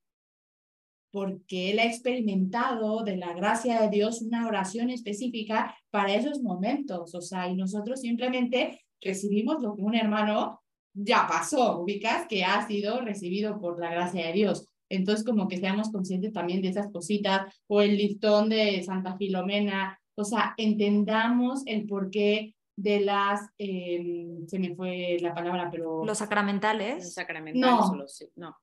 porque 1.16 1.70
él 1.70 1.78
ha 1.78 1.86
experimentado 1.86 3.02
de 3.02 3.16
la 3.16 3.32
gracia 3.32 3.80
de 3.80 3.88
Dios 3.88 4.20
una 4.20 4.46
oración 4.46 4.90
específica 4.90 5.74
para 5.90 6.14
esos 6.14 6.42
momentos, 6.42 7.14
o 7.14 7.22
sea, 7.22 7.48
y 7.48 7.56
nosotros 7.56 8.02
simplemente 8.02 8.82
recibimos 9.00 9.62
lo 9.62 9.74
que 9.74 9.80
un 9.80 9.94
hermano 9.94 10.60
ya 10.92 11.26
pasó, 11.26 11.80
ubicas, 11.80 12.26
que 12.28 12.44
ha 12.44 12.66
sido 12.66 13.00
recibido 13.00 13.58
por 13.58 13.80
la 13.80 13.90
gracia 13.90 14.26
de 14.26 14.32
Dios. 14.34 14.68
Entonces, 14.88 15.24
como 15.24 15.48
que 15.48 15.58
seamos 15.58 15.90
conscientes 15.90 16.32
también 16.32 16.62
de 16.62 16.68
esas 16.68 16.90
cositas, 16.90 17.52
o 17.66 17.80
el 17.80 17.96
listón 17.96 18.48
de 18.48 18.82
Santa 18.82 19.16
Filomena, 19.16 19.98
o 20.16 20.24
sea, 20.24 20.54
entendamos 20.56 21.62
el 21.66 21.86
porqué 21.86 22.54
de 22.76 23.00
las, 23.00 23.40
em, 23.58 24.46
se 24.46 24.58
me 24.58 24.74
fue 24.74 25.16
la 25.20 25.34
palabra, 25.34 25.68
pero... 25.70 26.04
Los 26.04 26.18
sacramentales. 26.18 27.04
Los 27.04 27.14
sacramentales, 27.14 27.88
no. 28.36 28.36
no. 28.36 28.56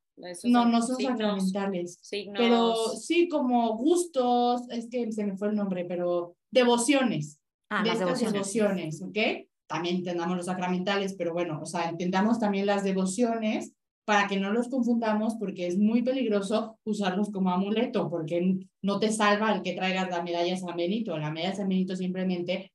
no, 0.43 0.65
no 0.65 0.81
son 0.81 0.97
sacramentales. 0.97 1.99
Pero 2.35 2.75
sí 2.99 3.27
como 3.27 3.75
gustos, 3.77 4.61
es 4.69 4.87
que 4.89 5.11
se 5.11 5.25
me 5.25 5.35
fue 5.35 5.49
el 5.49 5.55
nombre, 5.55 5.85
pero 5.85 6.35
devociones. 6.51 7.39
Ah, 7.69 7.83
las 7.83 7.99
devociones. 7.99 8.33
devociones, 8.33 9.01
¿ok? 9.01 9.47
También 9.67 9.97
entendamos 9.97 10.37
los 10.37 10.45
sacramentales, 10.45 11.15
pero 11.15 11.33
bueno, 11.33 11.59
o 11.61 11.65
sea, 11.65 11.89
entendamos 11.89 12.39
también 12.39 12.67
las 12.67 12.83
devociones 12.83 13.73
para 14.05 14.27
que 14.27 14.39
no 14.39 14.51
los 14.51 14.67
confundamos 14.67 15.35
porque 15.35 15.67
es 15.67 15.77
muy 15.77 16.01
peligroso 16.01 16.77
usarlos 16.83 17.31
como 17.31 17.51
amuleto, 17.51 18.09
porque 18.09 18.67
no 18.81 18.99
te 18.99 19.11
salva 19.11 19.53
el 19.53 19.61
que 19.61 19.73
traigas 19.73 20.09
la 20.09 20.23
medalla 20.23 20.57
San 20.57 20.75
Benito. 20.75 21.17
La 21.17 21.31
medalla 21.31 21.55
San 21.55 21.69
Benito 21.69 21.95
simplemente 21.95 22.73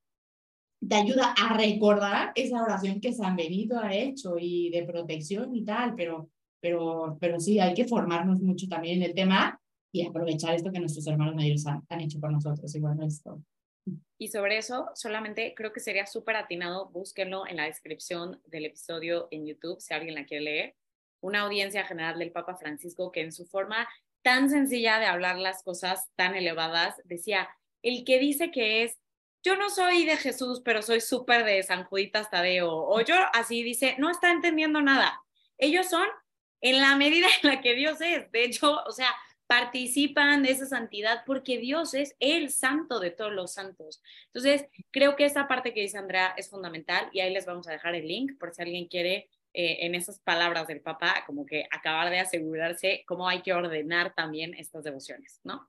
te 0.87 0.95
ayuda 0.95 1.35
a 1.38 1.57
recordar 1.57 2.33
esa 2.35 2.62
oración 2.62 3.01
que 3.01 3.12
San 3.12 3.37
Benito 3.37 3.79
ha 3.79 3.95
hecho 3.95 4.37
y 4.38 4.71
de 4.71 4.85
protección 4.85 5.55
y 5.55 5.64
tal, 5.64 5.95
pero, 5.95 6.31
pero, 6.61 7.19
pero 7.21 7.38
sí, 7.41 7.59
hay 7.59 7.75
que 7.75 7.87
formarnos 7.87 8.41
mucho 8.41 8.67
también 8.69 9.03
en 9.03 9.11
el 9.11 9.14
tema 9.14 9.61
y 9.93 10.07
aprovechar 10.07 10.55
esto 10.55 10.71
que 10.71 10.81
nuestros 10.81 11.07
hermanos 11.07 11.35
mayores 11.35 11.67
han, 11.67 11.83
han 11.88 12.01
hecho 12.01 12.21
por 12.21 12.33
nosotros. 12.33 12.75
Igual 12.75 13.03
esto. 13.03 13.43
Y 14.19 14.29
sobre 14.29 14.59
eso, 14.59 14.87
solamente 14.95 15.55
creo 15.55 15.73
que 15.73 15.81
sería 15.81 16.07
súper 16.07 16.37
atinado, 16.37 16.91
búsquenlo 16.91 17.47
en 17.47 17.57
la 17.57 17.64
descripción 17.64 18.41
del 18.47 18.67
episodio 18.67 19.29
en 19.31 19.47
YouTube, 19.47 19.81
si 19.81 19.95
alguien 19.95 20.14
la 20.14 20.25
quiere 20.25 20.45
leer 20.45 20.75
una 21.20 21.40
audiencia 21.40 21.85
general 21.85 22.18
del 22.18 22.33
Papa 22.33 22.57
Francisco 22.57 23.12
que 23.12 23.22
en 23.22 23.33
su 23.33 23.46
forma 23.46 23.88
tan 24.22 24.50
sencilla 24.50 24.98
de 24.98 25.07
hablar 25.07 25.38
las 25.38 25.62
cosas 25.62 26.09
tan 26.16 26.35
elevadas 26.35 26.96
decía, 27.04 27.48
el 27.83 28.04
que 28.04 28.18
dice 28.18 28.50
que 28.50 28.85
es, 28.85 28.98
yo 29.42 29.57
no 29.57 29.70
soy 29.70 30.04
de 30.04 30.16
Jesús, 30.16 30.61
pero 30.64 30.83
soy 30.83 31.00
súper 31.00 31.44
de 31.44 31.62
San 31.62 31.85
Juditas 31.85 32.31
Tadeo, 32.31 32.70
o 32.70 33.00
yo 33.00 33.14
así 33.33 33.62
dice, 33.62 33.94
no 33.98 34.11
está 34.11 34.31
entendiendo 34.31 34.83
nada. 34.83 35.22
Ellos 35.57 35.88
son 35.88 36.07
en 36.61 36.81
la 36.81 36.96
medida 36.96 37.28
en 37.42 37.50
la 37.50 37.61
que 37.61 37.74
Dios 37.74 38.00
es. 38.00 38.31
De 38.33 38.44
hecho, 38.44 38.83
o 38.85 38.92
sea, 38.92 39.14
participan 39.46 40.42
de 40.42 40.50
esa 40.50 40.66
santidad 40.66 41.22
porque 41.24 41.57
Dios 41.59 41.94
es 41.94 42.14
el 42.20 42.50
santo 42.50 43.00
de 43.00 43.11
todos 43.11 43.33
los 43.33 43.54
santos. 43.54 44.02
Entonces, 44.26 44.66
creo 44.90 45.16
que 45.16 45.24
esa 45.24 45.48
parte 45.48 45.72
que 45.72 45.81
dice 45.81 45.96
Andrea 45.98 46.35
es 46.37 46.50
fundamental 46.50 47.09
y 47.12 47.20
ahí 47.20 47.33
les 47.33 47.46
vamos 47.46 47.66
a 47.66 47.72
dejar 47.72 47.94
el 47.94 48.07
link 48.07 48.38
por 48.38 48.52
si 48.52 48.61
alguien 48.61 48.88
quiere 48.88 49.31
eh, 49.61 49.85
en 49.85 49.97
esas 49.97 50.21
palabras 50.21 50.68
del 50.68 50.81
papá, 50.81 51.25
como 51.27 51.44
que 51.44 51.66
acabar 51.73 52.11
de 52.11 52.21
asegurarse 52.21 53.03
cómo 53.09 53.29
hay 53.29 53.42
que 53.42 53.53
ordenar 53.53 54.14
también 54.14 54.55
estas 54.55 54.85
devociones, 54.85 55.40
¿no? 55.42 55.68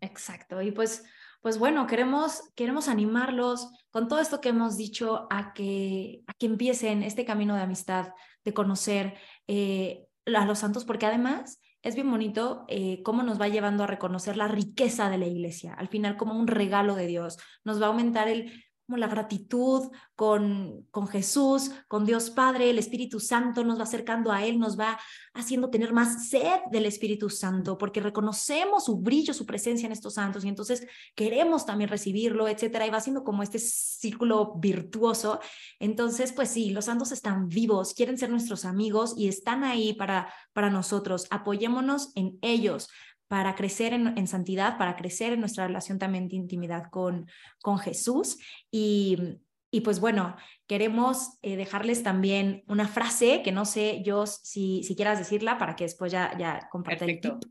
Exacto. 0.00 0.60
Y 0.60 0.72
pues, 0.72 1.04
pues 1.42 1.60
bueno, 1.60 1.86
queremos, 1.86 2.42
queremos 2.56 2.88
animarlos 2.88 3.70
con 3.92 4.08
todo 4.08 4.18
esto 4.18 4.40
que 4.40 4.48
hemos 4.48 4.76
dicho 4.76 5.28
a 5.30 5.52
que, 5.52 6.22
a 6.26 6.32
que 6.34 6.46
empiecen 6.46 7.04
este 7.04 7.24
camino 7.24 7.54
de 7.54 7.62
amistad, 7.62 8.14
de 8.44 8.52
conocer 8.52 9.14
eh, 9.46 10.08
a 10.26 10.44
los 10.44 10.58
santos, 10.58 10.84
porque 10.84 11.06
además 11.06 11.60
es 11.82 11.94
bien 11.94 12.10
bonito 12.10 12.64
eh, 12.66 13.00
cómo 13.04 13.22
nos 13.22 13.40
va 13.40 13.46
llevando 13.46 13.84
a 13.84 13.86
reconocer 13.86 14.36
la 14.36 14.48
riqueza 14.48 15.08
de 15.08 15.18
la 15.18 15.26
iglesia, 15.26 15.72
al 15.74 15.86
final 15.86 16.16
como 16.16 16.34
un 16.34 16.48
regalo 16.48 16.96
de 16.96 17.06
Dios, 17.06 17.38
nos 17.62 17.80
va 17.80 17.86
a 17.86 17.90
aumentar 17.90 18.26
el 18.26 18.64
la 18.88 19.06
gratitud 19.06 19.90
con, 20.14 20.86
con 20.90 21.08
Jesús, 21.08 21.70
con 21.88 22.04
Dios 22.04 22.30
Padre, 22.30 22.70
el 22.70 22.78
Espíritu 22.78 23.20
Santo 23.20 23.64
nos 23.64 23.78
va 23.78 23.84
acercando 23.84 24.30
a 24.32 24.44
Él, 24.44 24.58
nos 24.58 24.78
va 24.78 24.98
haciendo 25.34 25.70
tener 25.70 25.92
más 25.92 26.28
sed 26.28 26.60
del 26.70 26.86
Espíritu 26.86 27.30
Santo, 27.30 27.78
porque 27.78 28.00
reconocemos 28.00 28.84
su 28.84 28.98
brillo, 28.98 29.32
su 29.32 29.46
presencia 29.46 29.86
en 29.86 29.92
estos 29.92 30.14
santos 30.14 30.44
y 30.44 30.48
entonces 30.48 30.86
queremos 31.14 31.64
también 31.64 31.88
recibirlo, 31.88 32.48
etcétera, 32.48 32.86
y 32.86 32.90
va 32.90 33.00
siendo 33.00 33.24
como 33.24 33.42
este 33.42 33.58
círculo 33.58 34.54
virtuoso. 34.56 35.40
Entonces, 35.78 36.32
pues 36.32 36.50
sí, 36.50 36.70
los 36.70 36.86
santos 36.86 37.12
están 37.12 37.48
vivos, 37.48 37.94
quieren 37.94 38.18
ser 38.18 38.30
nuestros 38.30 38.64
amigos 38.64 39.14
y 39.16 39.28
están 39.28 39.64
ahí 39.64 39.94
para, 39.94 40.32
para 40.52 40.70
nosotros. 40.70 41.26
Apoyémonos 41.30 42.12
en 42.14 42.38
ellos 42.42 42.88
para 43.32 43.54
crecer 43.54 43.94
en, 43.94 44.26
santidad, 44.26 44.76
para 44.76 44.94
crecer 44.94 45.32
en 45.32 45.40
nuestra 45.40 45.66
relación 45.66 45.98
también 45.98 46.28
de 46.28 46.36
intimidad 46.36 46.90
con, 46.90 47.30
con 47.62 47.78
Jesús. 47.78 48.36
Y, 48.70 49.40
y 49.70 49.80
pues 49.80 50.00
bueno, 50.00 50.36
queremos 50.66 51.38
eh, 51.40 51.56
dejarles 51.56 52.02
también 52.02 52.62
una 52.68 52.86
frase 52.86 53.40
que 53.42 53.50
no 53.50 53.64
sé 53.64 54.02
yo 54.02 54.26
si, 54.26 54.82
si 54.82 54.94
quieras 54.94 55.18
decirla 55.18 55.56
para 55.56 55.76
que 55.76 55.84
después 55.84 56.12
ya, 56.12 56.36
ya 56.36 56.68
comparte 56.70 57.06
el 57.06 57.22
tip. 57.22 57.42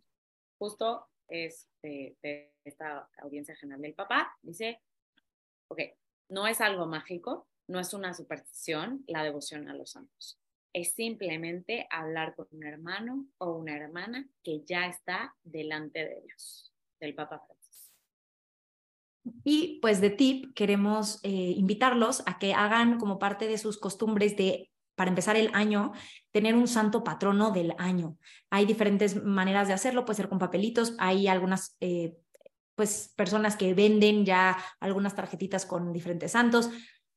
Justo 0.60 1.08
es 1.28 1.68
de, 1.82 2.16
de, 2.22 2.54
esta 2.64 3.10
audiencia 3.18 3.56
general 3.56 3.82
del 3.82 3.96
papá. 3.96 4.38
Dice, 4.44 4.84
ok, 5.68 5.80
no 6.30 6.46
es 6.46 6.62
algo 6.62 6.86
mágico, 6.86 7.48
no 7.68 7.80
es 7.80 7.92
una 7.96 8.14
superstición 8.14 9.04
la 9.08 9.24
devoción 9.24 9.68
a 9.68 9.74
los 9.74 9.90
santos 9.90 10.41
es 10.74 10.94
simplemente 10.94 11.88
hablar 11.90 12.36
con 12.36 12.48
un 12.52 12.64
hermano 12.66 13.28
o 13.38 13.54
una 13.54 13.76
hermana 13.76 14.28
que 14.44 14.64
ya 14.66 14.88
está 14.88 15.36
delante 15.44 16.00
de 16.00 16.22
Dios, 16.26 16.74
del 17.00 17.16
Papa 17.16 17.42
Francisco. 17.46 17.94
Y 19.44 19.80
pues 19.82 20.02
de 20.02 20.10
tip 20.10 20.54
queremos 20.56 21.20
eh, 21.24 21.30
invitarlos 21.30 22.24
a 22.26 22.40
que 22.40 22.54
hagan 22.54 22.98
como 22.98 23.20
parte 23.20 23.48
de 23.48 23.58
sus 23.58 23.78
costumbres 23.78 24.36
de, 24.38 24.72
para 24.96 25.10
empezar 25.10 25.36
el 25.36 25.52
año, 25.54 25.92
tener 26.32 26.56
un 26.56 26.68
santo 26.68 27.04
patrono 27.04 27.52
del 27.52 27.74
año. 27.78 28.18
Hay 28.50 28.66
diferentes 28.66 29.24
maneras 29.24 29.68
de 29.68 29.74
hacerlo, 29.74 30.06
puede 30.06 30.18
ser 30.18 30.30
con 30.30 30.40
papelitos, 30.40 30.96
hay 31.00 31.28
algunas... 31.28 31.76
Eh, 31.80 32.16
pues 32.74 33.14
personas 33.16 33.58
que 33.58 33.76
venden 33.76 34.26
ya 34.26 34.58
algunas 34.80 35.14
tarjetitas 35.14 35.68
con 35.68 35.94
diferentes 35.94 36.32
santos. 36.32 36.72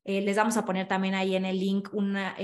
Eh, 0.04 0.20
les 0.20 0.36
vamos 0.36 0.58
a 0.58 0.66
poner 0.66 0.88
también 0.88 1.14
ahí 1.14 1.36
en 1.36 1.46
el 1.46 1.58
link 1.58 1.88
una, 1.92 2.34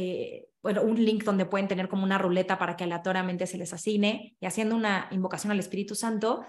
un 0.63 1.05
link 1.05 1.25
donde 1.25 1.47
pueden 1.47 1.69
tener 1.69 1.89
como 1.89 2.05
una 2.05 2.19
ruleta 2.19 2.59
para 2.59 2.77
que 2.77 2.85
aleatoriamente 2.85 3.47
se 3.47 3.59
les 3.59 3.73
asigne 3.73 4.37
y 4.41 4.47
haciendo 4.47 4.77
una 4.77 5.09
invocación 5.11 5.51
al 5.53 5.59
Espíritu 5.59 5.95
Santo, 5.95 6.45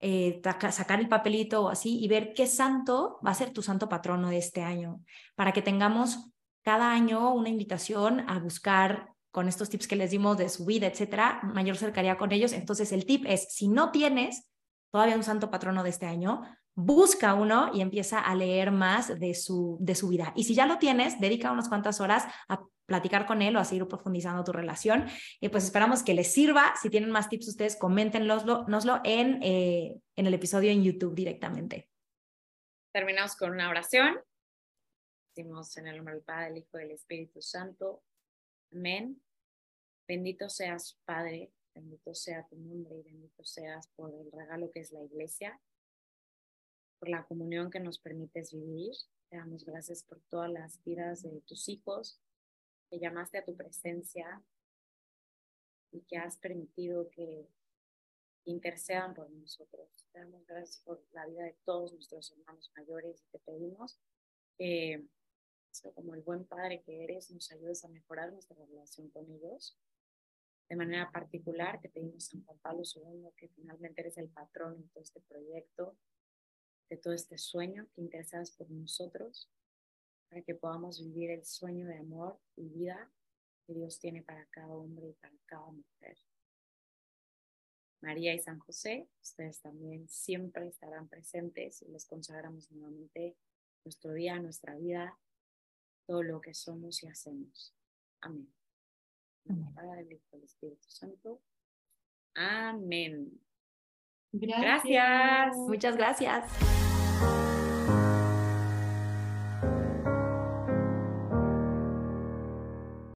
eh, 0.00 0.42
sacar 0.70 1.00
el 1.00 1.08
papelito 1.08 1.64
o 1.64 1.68
así 1.68 1.98
y 1.98 2.08
ver 2.08 2.34
qué 2.34 2.46
santo 2.46 3.18
va 3.26 3.30
a 3.30 3.34
ser 3.34 3.52
tu 3.52 3.62
santo 3.62 3.88
patrono 3.88 4.28
de 4.28 4.38
este 4.38 4.62
año, 4.62 5.00
para 5.34 5.52
que 5.52 5.62
tengamos 5.62 6.30
cada 6.62 6.92
año 6.92 7.32
una 7.32 7.48
invitación 7.48 8.28
a 8.28 8.38
buscar 8.38 9.08
con 9.30 9.48
estos 9.48 9.68
tips 9.68 9.88
que 9.88 9.96
les 9.96 10.10
dimos 10.10 10.38
de 10.38 10.48
su 10.48 10.64
vida, 10.64 10.86
etcétera, 10.86 11.40
mayor 11.42 11.76
cercanía 11.76 12.16
con 12.16 12.32
ellos. 12.32 12.52
Entonces, 12.52 12.92
el 12.92 13.04
tip 13.04 13.24
es, 13.26 13.52
si 13.52 13.68
no 13.68 13.90
tienes 13.90 14.46
todavía 14.92 15.16
un 15.16 15.24
santo 15.24 15.50
patrono 15.50 15.82
de 15.82 15.90
este 15.90 16.06
año, 16.06 16.42
busca 16.74 17.34
uno 17.34 17.70
y 17.74 17.80
empieza 17.80 18.20
a 18.20 18.34
leer 18.34 18.70
más 18.70 19.18
de 19.18 19.34
su, 19.34 19.76
de 19.80 19.94
su 19.94 20.08
vida. 20.08 20.32
Y 20.36 20.44
si 20.44 20.54
ya 20.54 20.66
lo 20.66 20.78
tienes, 20.78 21.20
dedica 21.20 21.50
unas 21.50 21.68
cuantas 21.68 22.00
horas 22.00 22.24
a 22.48 22.60
platicar 22.86 23.26
con 23.26 23.42
él 23.42 23.56
o 23.56 23.60
a 23.60 23.64
seguir 23.64 23.86
profundizando 23.86 24.44
tu 24.44 24.52
relación. 24.52 25.06
Y 25.40 25.48
pues 25.48 25.64
esperamos 25.64 26.02
que 26.02 26.14
les 26.14 26.32
sirva. 26.32 26.74
Si 26.80 26.90
tienen 26.90 27.10
más 27.10 27.28
tips 27.28 27.48
ustedes, 27.48 27.76
coméntenoslo 27.76 29.00
en, 29.04 29.42
eh, 29.42 30.00
en 30.16 30.26
el 30.26 30.34
episodio 30.34 30.70
en 30.70 30.82
YouTube 30.82 31.14
directamente. 31.14 31.88
terminamos 32.92 33.34
con 33.36 33.50
una 33.50 33.68
oración. 33.68 34.20
Decimos 35.34 35.76
en 35.76 35.88
el 35.88 35.96
nombre 35.96 36.14
del 36.14 36.22
Padre, 36.22 36.44
del 36.50 36.58
Hijo 36.58 36.78
y 36.78 36.82
del 36.82 36.90
Espíritu 36.92 37.42
Santo. 37.42 38.04
Amén. 38.72 39.20
Bendito 40.06 40.48
seas, 40.48 40.96
Padre, 41.04 41.50
bendito 41.74 42.14
sea 42.14 42.46
tu 42.46 42.56
nombre 42.56 42.94
y 42.98 43.02
bendito 43.02 43.44
seas 43.44 43.88
por 43.96 44.14
el 44.14 44.30
regalo 44.30 44.70
que 44.70 44.80
es 44.80 44.92
la 44.92 45.02
iglesia, 45.02 45.60
por 47.00 47.08
la 47.08 47.24
comunión 47.24 47.70
que 47.70 47.80
nos 47.80 47.98
permites 47.98 48.52
vivir. 48.52 48.92
Te 49.28 49.38
damos 49.38 49.64
gracias 49.64 50.04
por 50.04 50.20
todas 50.30 50.50
las 50.50 50.80
vidas 50.84 51.22
de 51.22 51.40
tus 51.40 51.68
hijos 51.68 52.20
que 52.88 52.98
llamaste 52.98 53.38
a 53.38 53.44
tu 53.44 53.56
presencia 53.56 54.42
y 55.90 56.02
que 56.02 56.16
has 56.16 56.36
permitido 56.38 57.08
que 57.10 57.48
intercedan 58.44 59.14
por 59.14 59.30
nosotros. 59.30 59.88
Te 60.12 60.18
damos 60.18 60.46
gracias 60.46 60.82
por 60.84 61.02
la 61.12 61.26
vida 61.26 61.44
de 61.44 61.56
todos 61.64 61.92
nuestros 61.92 62.30
hermanos 62.32 62.70
mayores 62.76 63.22
y 63.22 63.30
te 63.30 63.38
pedimos 63.38 63.98
que, 64.58 65.06
como 65.94 66.14
el 66.14 66.22
buen 66.22 66.44
padre 66.44 66.82
que 66.82 67.04
eres, 67.04 67.30
nos 67.30 67.50
ayudes 67.52 67.84
a 67.84 67.88
mejorar 67.88 68.32
nuestra 68.32 68.56
relación 68.66 69.08
con 69.10 69.30
ellos. 69.30 69.76
De 70.68 70.76
manera 70.76 71.10
particular, 71.10 71.80
te 71.80 71.88
pedimos 71.88 72.24
San 72.24 72.44
Juan 72.44 72.58
Pablo 72.58 72.82
II, 72.82 73.28
que 73.36 73.48
finalmente 73.48 74.00
eres 74.00 74.16
el 74.18 74.28
patrón 74.28 74.80
de 74.80 74.88
todo 74.88 75.02
este 75.02 75.20
proyecto, 75.20 75.96
de 76.88 76.96
todo 76.96 77.12
este 77.12 77.38
sueño, 77.38 77.88
que 77.94 78.00
interesadas 78.00 78.52
por 78.52 78.70
nosotros, 78.70 79.50
para 80.28 80.42
que 80.42 80.54
podamos 80.54 81.00
vivir 81.00 81.30
el 81.30 81.44
sueño 81.44 81.86
de 81.86 81.98
amor 81.98 82.38
y 82.56 82.68
vida 82.68 83.10
que 83.66 83.74
Dios 83.74 83.98
tiene 83.98 84.22
para 84.22 84.44
cada 84.46 84.74
hombre 84.74 85.08
y 85.08 85.12
para 85.14 85.34
cada 85.46 85.70
mujer. 85.70 86.18
María 88.00 88.34
y 88.34 88.38
San 88.38 88.58
José, 88.58 89.08
ustedes 89.22 89.60
también 89.62 90.08
siempre 90.08 90.68
estarán 90.68 91.08
presentes 91.08 91.80
y 91.82 91.88
les 91.88 92.06
consagramos 92.06 92.70
nuevamente 92.70 93.36
nuestro 93.84 94.12
día, 94.12 94.38
nuestra 94.38 94.74
vida, 94.76 95.18
todo 96.06 96.22
lo 96.22 96.40
que 96.40 96.52
somos 96.52 97.02
y 97.02 97.06
hacemos. 97.06 97.74
Amén. 98.20 98.52
Padre, 99.74 100.04
del 100.04 100.44
Espíritu 100.44 100.88
Santo. 100.88 101.40
Amén. 102.34 103.40
Gracias. 104.32 105.56
Muchas 105.56 105.96
gracias. 105.96 107.63